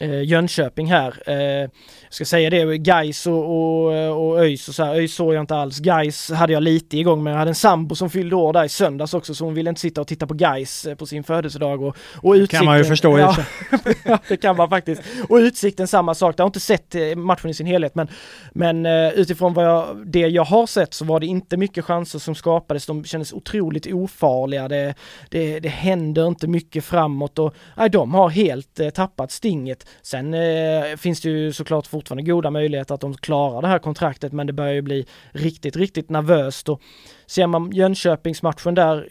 [0.00, 1.14] eh, Jönköping här.
[1.26, 3.86] Eh, jag ska säga det, Gais och, och,
[4.26, 4.94] och ÖIS och så här.
[4.94, 5.78] ÖIS såg jag inte alls.
[5.78, 8.68] Gais hade jag lite igång men jag hade en sambo som fyllde år där i
[8.68, 11.82] söndags också så hon ville inte sitta och titta på Gais eh, på sin födelsedag
[11.82, 12.58] och, och utsikten.
[12.58, 13.18] kan man ju förstå
[14.04, 15.02] ja, det kan man faktiskt.
[15.28, 16.34] Och Utsikten samma sak.
[16.38, 18.08] Jag har inte sett eh, matchen i sin helhet men,
[18.52, 22.18] men uh, utifrån vad jag, det jag har sett så var det inte mycket chanser
[22.18, 22.86] som skapades.
[22.86, 24.68] De kändes otroligt ofarliga.
[24.68, 24.94] Det,
[25.28, 29.86] det, det händer inte mycket framåt och nej, de har helt tappat stinget.
[30.02, 34.32] Sen eh, finns det ju såklart fortfarande goda möjligheter att de klarar det här kontraktet
[34.32, 36.68] men det börjar ju bli riktigt, riktigt nervöst.
[36.68, 36.82] Och
[37.26, 39.08] ser man Jönköpingsmatchen där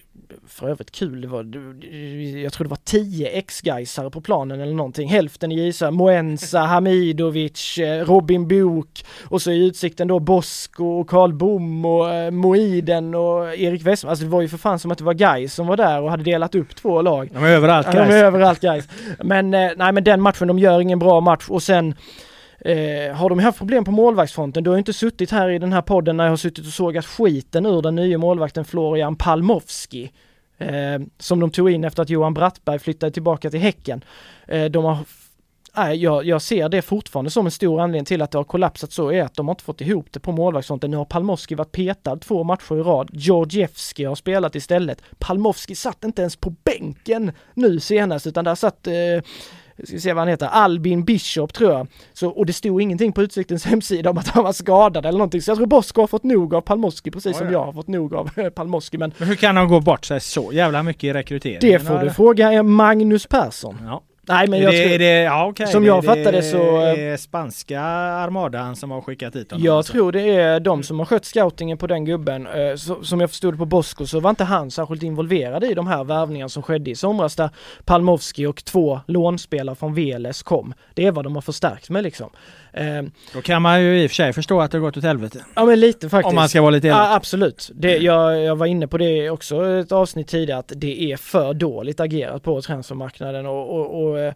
[0.47, 1.39] för övrigt kul, det var,
[2.43, 5.09] jag tror det var 10 ex-gaisare på planen eller någonting.
[5.09, 11.09] Hälften i Isa, Moensa, Hamidovic, eh, Robin Bok och så i utsikten då Bosko och
[11.09, 14.09] Karl Bom och eh, Moiden och Erik Westman.
[14.09, 16.11] Alltså det var ju för fan som att det var Gais som var där och
[16.11, 17.29] hade delat upp två lag.
[17.33, 18.09] De är överallt Gais.
[18.09, 18.87] De är överallt Gais.
[19.23, 21.95] Men eh, nej men den matchen, de gör ingen bra match och sen
[22.61, 24.63] Eh, har de haft problem på målvaktsfronten?
[24.63, 27.05] Du har inte suttit här i den här podden när jag har suttit och sågat
[27.05, 30.11] skiten ur den nya målvakten Florian Palmovski.
[30.57, 34.03] Eh, som de tog in efter att Johan Brattberg flyttade tillbaka till Häcken.
[34.47, 34.97] Eh, de har
[35.75, 38.91] Nej, jag, jag, ser det fortfarande som en stor anledning till att det har kollapsat
[38.91, 40.91] så är att de har inte fått ihop det på målvaktsfronten.
[40.91, 43.09] Nu har Palmovski varit petad två matcher i rad.
[43.13, 45.01] Georgievski har spelat istället.
[45.19, 48.93] Palmovski satt inte ens på bänken nu senast utan där satt eh,
[49.87, 51.87] ska se vad han heter, Albin Bishop tror jag.
[52.13, 55.41] Så, och det stod ingenting på Utsiktens hemsida om att han var skadad eller någonting.
[55.41, 57.87] Så jag tror Bosko har fått nog av Palmoski precis oh, som jag har fått
[57.87, 58.97] nog av Palmoski.
[58.97, 61.59] Men, men hur kan de gå bort sig så jävla mycket i rekryteringen?
[61.61, 63.77] Det får du fråga Magnus Persson.
[63.85, 64.03] Ja.
[64.29, 65.67] Nej men jag det, det, ja, okay.
[65.67, 66.57] som jag fattade det, så...
[66.79, 69.65] Det är spanska armadan som har skickat hit honom.
[69.65, 69.93] Jag alltså.
[69.93, 72.47] tror det är de som har skött scoutingen på den gubben.
[72.47, 75.87] Eh, som jag förstod det på Bosko så var inte han särskilt involverad i de
[75.87, 77.49] här värvningarna som skedde i somras där
[77.85, 80.73] Palmovski och två lånspelare från Veles kom.
[80.93, 82.29] Det är vad de har förstärkt med liksom.
[82.73, 85.03] Ehm, Då kan man ju i och för sig förstå att det har gått åt
[85.03, 85.45] helvete.
[85.55, 86.29] Ja men lite faktiskt.
[86.29, 86.99] Om man ska vara lite elak.
[86.99, 87.71] Ja, absolut.
[87.73, 91.53] Det, jag, jag var inne på det också ett avsnitt tidigare att det är för
[91.53, 94.33] dåligt agerat på transfermarknaden och, och, och Eh,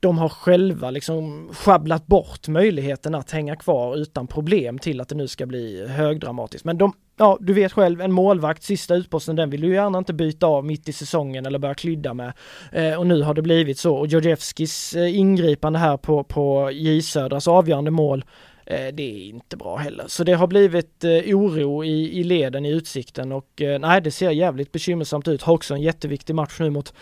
[0.00, 5.14] de har själva liksom schabblat bort möjligheten att hänga kvar utan problem till att det
[5.14, 6.64] nu ska bli högdramatiskt.
[6.64, 10.12] Men de, ja du vet själv, en målvakt, sista utposten, den vill du gärna inte
[10.12, 12.32] byta av mitt i säsongen eller börja klydda med.
[12.72, 13.96] Eh, och nu har det blivit så.
[13.96, 18.24] Och Georgievskis eh, ingripande här på, på J Södras avgörande mål
[18.66, 20.04] eh, det är inte bra heller.
[20.08, 24.10] Så det har blivit eh, oro i, i leden i utsikten och eh, nej det
[24.10, 25.42] ser jävligt bekymmersamt ut.
[25.42, 26.94] Har också en jätteviktig match nu mot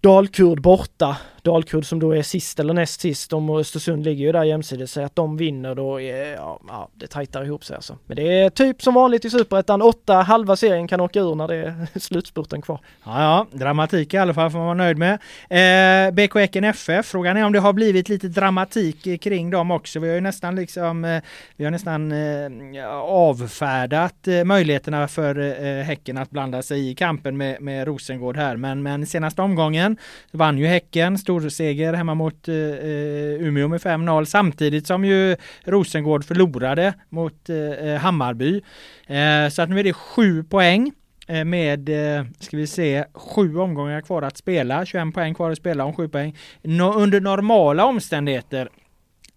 [0.00, 1.16] Dalkurd borta.
[1.42, 3.30] Dalkurd som då är sist eller näst sist.
[3.30, 4.92] De och Östersund ligger ju där jämsides.
[4.92, 7.98] Så att de vinner då, är, ja, ja, det tajtar ihop sig alltså.
[8.06, 9.82] Men det är typ som vanligt i Superettan.
[9.82, 12.80] Åtta, halva serien kan åka ur när det är slutspurten kvar.
[13.04, 15.18] Ja, ja, dramatik i alla fall får man vara nöjd med.
[15.50, 20.00] Eh, BK Häcken FF, frågan är om det har blivit lite dramatik kring dem också.
[20.00, 21.22] Vi har ju nästan liksom, eh,
[21.56, 27.36] vi har nästan eh, avfärdat eh, möjligheterna för eh, Häcken att blanda sig i kampen
[27.36, 28.56] med, med Rosengård här.
[28.56, 29.96] Men, men senaste omgången
[30.32, 36.24] vann ju Häcken storseger hemma mot eh, eh Umeå med 5-0 samtidigt som ju Rosengård
[36.24, 38.62] förlorade mot eh, eh, Hammarby.
[39.06, 40.92] Eh, så att nu är det sju poäng
[41.28, 45.58] eh, med, eh, ska vi se, sju omgångar kvar att spela, 21 poäng kvar att
[45.58, 46.36] spela om sju poäng.
[46.62, 48.68] No, under normala omständigheter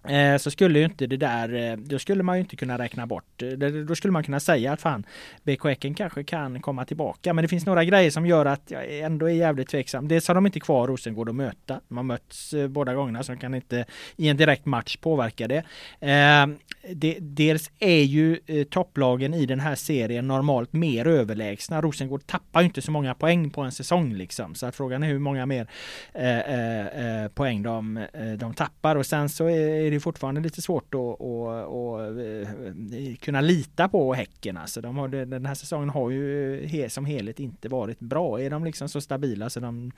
[0.07, 3.07] Eh, så skulle ju inte det där, eh, då skulle man ju inte kunna räkna
[3.07, 3.41] bort.
[3.41, 3.49] Eh,
[3.87, 5.05] då skulle man kunna säga att fan,
[5.43, 7.33] BK Häcken kanske kan komma tillbaka.
[7.33, 10.07] Men det finns några grejer som gör att jag ändå är jävligt tveksam.
[10.07, 11.81] Dels har de inte kvar Rosengård att möta.
[11.87, 13.85] De har mötts båda gångerna så de kan inte
[14.15, 15.63] i en direkt match påverka det
[16.89, 21.81] det dels är ju eh, topplagen i den här serien normalt mer överlägsna.
[21.81, 24.55] Rosengård tappar ju inte så många poäng på en säsong liksom.
[24.55, 25.67] Så att frågan är hur många mer
[26.13, 28.05] eh, eh, poäng de,
[28.39, 28.95] de tappar.
[28.95, 34.57] Och sen så är det fortfarande lite svårt att, att, att kunna lita på Häcken.
[34.57, 38.41] Alltså de har, den här säsongen har ju som helhet inte varit bra.
[38.41, 39.91] Är de liksom så stabila så de,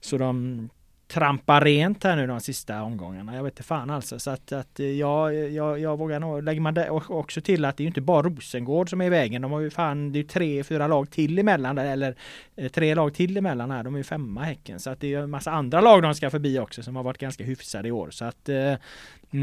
[0.00, 0.68] så de
[1.08, 3.36] trampa rent här nu de sista omgångarna.
[3.36, 4.18] Jag vet inte fan alltså.
[4.18, 7.76] Så att, att eh, jag, jag, jag vågar nog, lägger man det också till att
[7.76, 9.42] det är inte bara Rosengård som är i vägen.
[9.42, 12.16] De har ju fan, det är tre, fyra lag till emellan där, eller
[12.56, 13.82] eh, tre lag till emellan här.
[13.82, 14.80] De är ju femma Häcken.
[14.80, 17.18] Så att det är en massa andra lag de ska förbi också som har varit
[17.18, 18.10] ganska hyfsade i år.
[18.10, 18.74] Så att eh,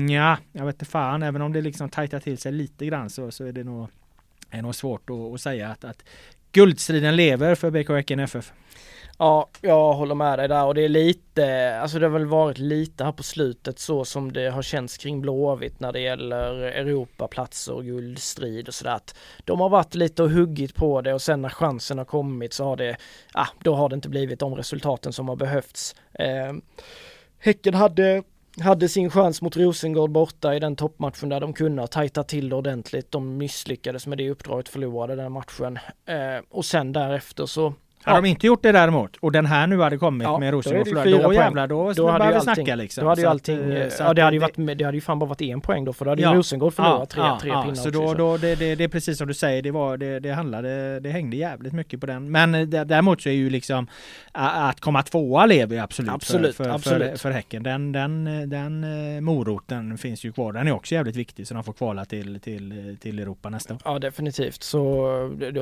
[0.10, 1.24] ja, jag vet inte fan.
[1.24, 3.88] Även om det liksom tajtar till sig lite grann så, så är det nog,
[4.50, 6.04] är nog svårt att, att säga att, att
[6.52, 8.54] guldstriden lever för BK Häcken FF.
[9.18, 12.58] Ja, jag håller med dig där och det är lite, alltså det har väl varit
[12.58, 17.74] lite här på slutet så som det har känts kring Blåvitt när det gäller Europaplatser
[17.74, 18.96] och guldstrid och sådär.
[18.96, 22.54] Att de har varit lite och huggit på det och sen när chansen har kommit
[22.54, 22.98] så har det,
[23.34, 25.96] ja, då har det inte blivit de resultaten som har behövts.
[26.14, 26.54] Eh,
[27.40, 28.24] häcken hade
[28.62, 32.50] hade sin chans mot Rosengård borta i den toppmatchen där de kunde ha tajtat till
[32.50, 33.12] det ordentligt.
[33.12, 35.80] De misslyckades med det uppdraget, förlorade den matchen.
[36.06, 39.80] Eh, och sen därefter så hade de inte gjort det däremot och den här nu
[39.82, 43.04] hade kommit ja, med Rosengård då, då, då jävlar, då, då hade vi snacka liksom.
[43.04, 45.20] Då hade ju allting, att, eh, ja det hade ju varit, det hade ju fan
[45.20, 47.50] bara varit en poäng då för då hade ja, ju Rosengård förlorat tre, ja, tre
[47.50, 49.72] ja, pinnar Så då, också, då det, det, det är precis som du säger, det
[49.72, 52.32] var, det, det handlade, det hängde jävligt mycket på den.
[52.32, 53.88] Men eh, däremot så är ju liksom
[54.32, 57.12] att komma tvåa lever ju absolut, absolut, för, för, absolut.
[57.12, 57.64] För, för Häcken.
[57.64, 60.54] Den, den, den eh, moroten finns ju kvar.
[60.54, 63.82] Den är också jävligt viktig så de får kvala till, till, till Europa nästa år.
[63.86, 64.64] Ja definitivt.
[64.64, 65.04] Så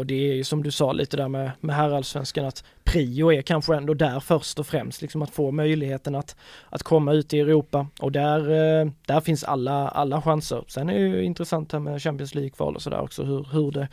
[0.06, 3.76] det är ju som du sa lite där med, med herrallsvenskan att prio är kanske
[3.76, 6.36] ändå där först och främst, liksom att få möjligheten att,
[6.70, 10.64] att komma ut i Europa och där, eh, där finns alla, alla chanser.
[10.68, 13.88] Sen är det ju intressant här med Champions League-kval och sådär också hur, hur det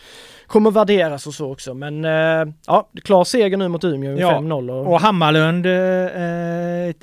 [0.46, 1.74] kommer värderas och så också.
[1.74, 4.70] Men eh, ja, klar seger nu mot Umeå, ja, 5-0.
[4.70, 5.72] Och, och Hammarlund, eh,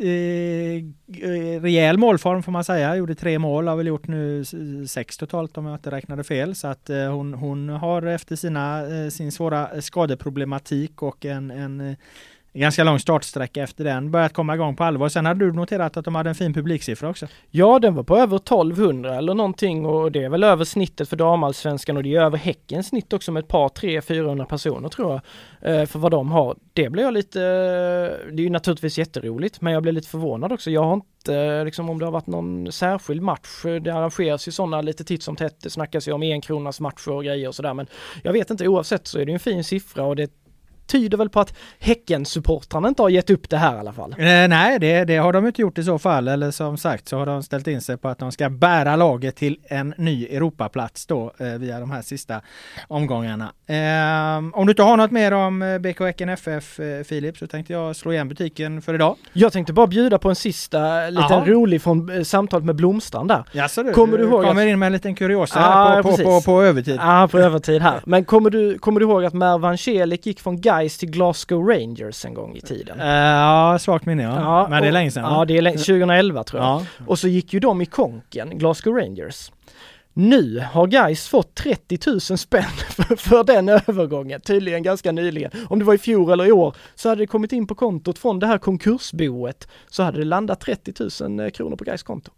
[0.10, 4.44] eh, rejäl målform får man säga, gjorde tre mål, har väl gjort nu
[4.88, 6.56] sex totalt om jag inte räknade fel.
[6.56, 11.82] Så att eh, hon, hon har efter sina, eh, sin svåra skadeproblematik och en, en
[11.82, 11.96] eh,
[12.60, 15.10] ganska lång startsträcka efter den börjat komma igång på allvar.
[15.10, 17.28] Sen hade du noterat att de hade en fin publiksiffra också.
[17.52, 21.16] Ja, den var på över 1200 eller någonting och det är väl över snittet för
[21.16, 25.12] damallsvenskan och det är över Häckens snitt också med ett par, tre, 400 personer tror
[25.12, 25.22] jag.
[25.82, 26.56] Eh, för vad de har.
[26.74, 30.52] Det blir jag lite, eh, det är ju naturligtvis jätteroligt men jag blir lite förvånad
[30.52, 30.72] också.
[30.72, 33.64] Jag har inte liksom om det har varit någon särskild match.
[33.82, 35.62] Det arrangeras ju sådana lite titt som tätt.
[35.62, 37.88] Det snackas ju om enkronas matcher och grejer och sådär men
[38.24, 40.45] jag vet inte oavsett så är det en fin siffra och det
[40.88, 44.12] tyder väl på att Häcken-supportrarna inte har gett upp det här i alla fall.
[44.12, 46.28] Eh, nej, det, det, har de inte gjort i så fall.
[46.28, 49.36] Eller som sagt så har de ställt in sig på att de ska bära laget
[49.36, 52.42] till en ny Europaplats då eh, via de här sista
[52.88, 53.54] omgångarna.
[53.68, 57.48] Eh, om du inte har något mer om eh, BK Häcken FF eh, Filip så
[57.48, 59.16] tänkte jag slå igen butiken för idag.
[59.34, 61.46] Jag tänkte bara bjuda på en sista liten Aha.
[61.46, 63.44] rolig från eh, samtalet med Blomstrand där.
[63.52, 64.70] Jaså du, kommer du, ihåg kommer att...
[64.70, 67.00] in med en liten kuriosa ah, på, på, på, på, övertid.
[67.00, 68.02] Ja, på övertid här.
[68.06, 72.26] Men kommer du, kommer du ihåg att Mervan Celik gick från Gais till Glasgow Rangers
[72.26, 73.00] en gång i tiden.
[73.00, 74.36] Uh, ja, svagt minne ja.
[74.36, 74.68] ja.
[74.70, 75.24] Men det är länge sedan.
[75.24, 76.70] Ja, det är 2011 tror jag.
[76.70, 76.86] Ja.
[77.08, 79.52] Och så gick ju de i konken, Glasgow Rangers.
[80.14, 85.52] Nu har Guys fått 30 000 spänn för, för, den övergången, tydligen ganska nyligen.
[85.70, 88.20] Om det var i fjol eller i år så hade det kommit in på kontot
[88.20, 92.32] från det här konkursboet så hade det landat 30 000 kronor på Guys konto.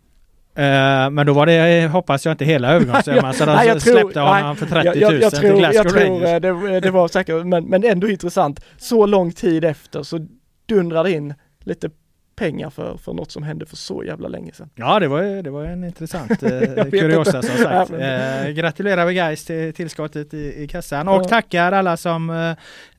[0.57, 4.55] Uh, men då var det, hoppas jag, inte hela övergångssumman så de släppte tror, honom
[4.55, 7.07] för 30 000 jag, jag, jag till tror, Glasgow jag tror eh, det, det, var
[7.07, 8.59] säkert, men, men ändå intressant.
[8.77, 10.27] Så lång tid efter så
[10.65, 11.89] dundrade in lite
[12.37, 14.69] pengar för, för något som hände för så jävla länge sedan.
[14.75, 17.91] Ja, det var, det var en intressant eh, kuriosa som sagt.
[17.91, 21.23] Eh, gratulerar vi guys till tillskottet i, i kassan och ja.
[21.23, 22.29] tackar alla som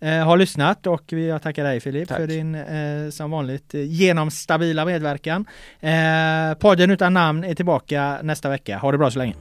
[0.00, 3.80] eh, eh, har lyssnat och jag tackar dig Filip för din eh, som vanligt eh,
[3.82, 5.46] genomstabila medverkan.
[5.80, 8.78] Eh, podden utan namn är tillbaka nästa vecka.
[8.78, 9.34] Ha det bra så länge!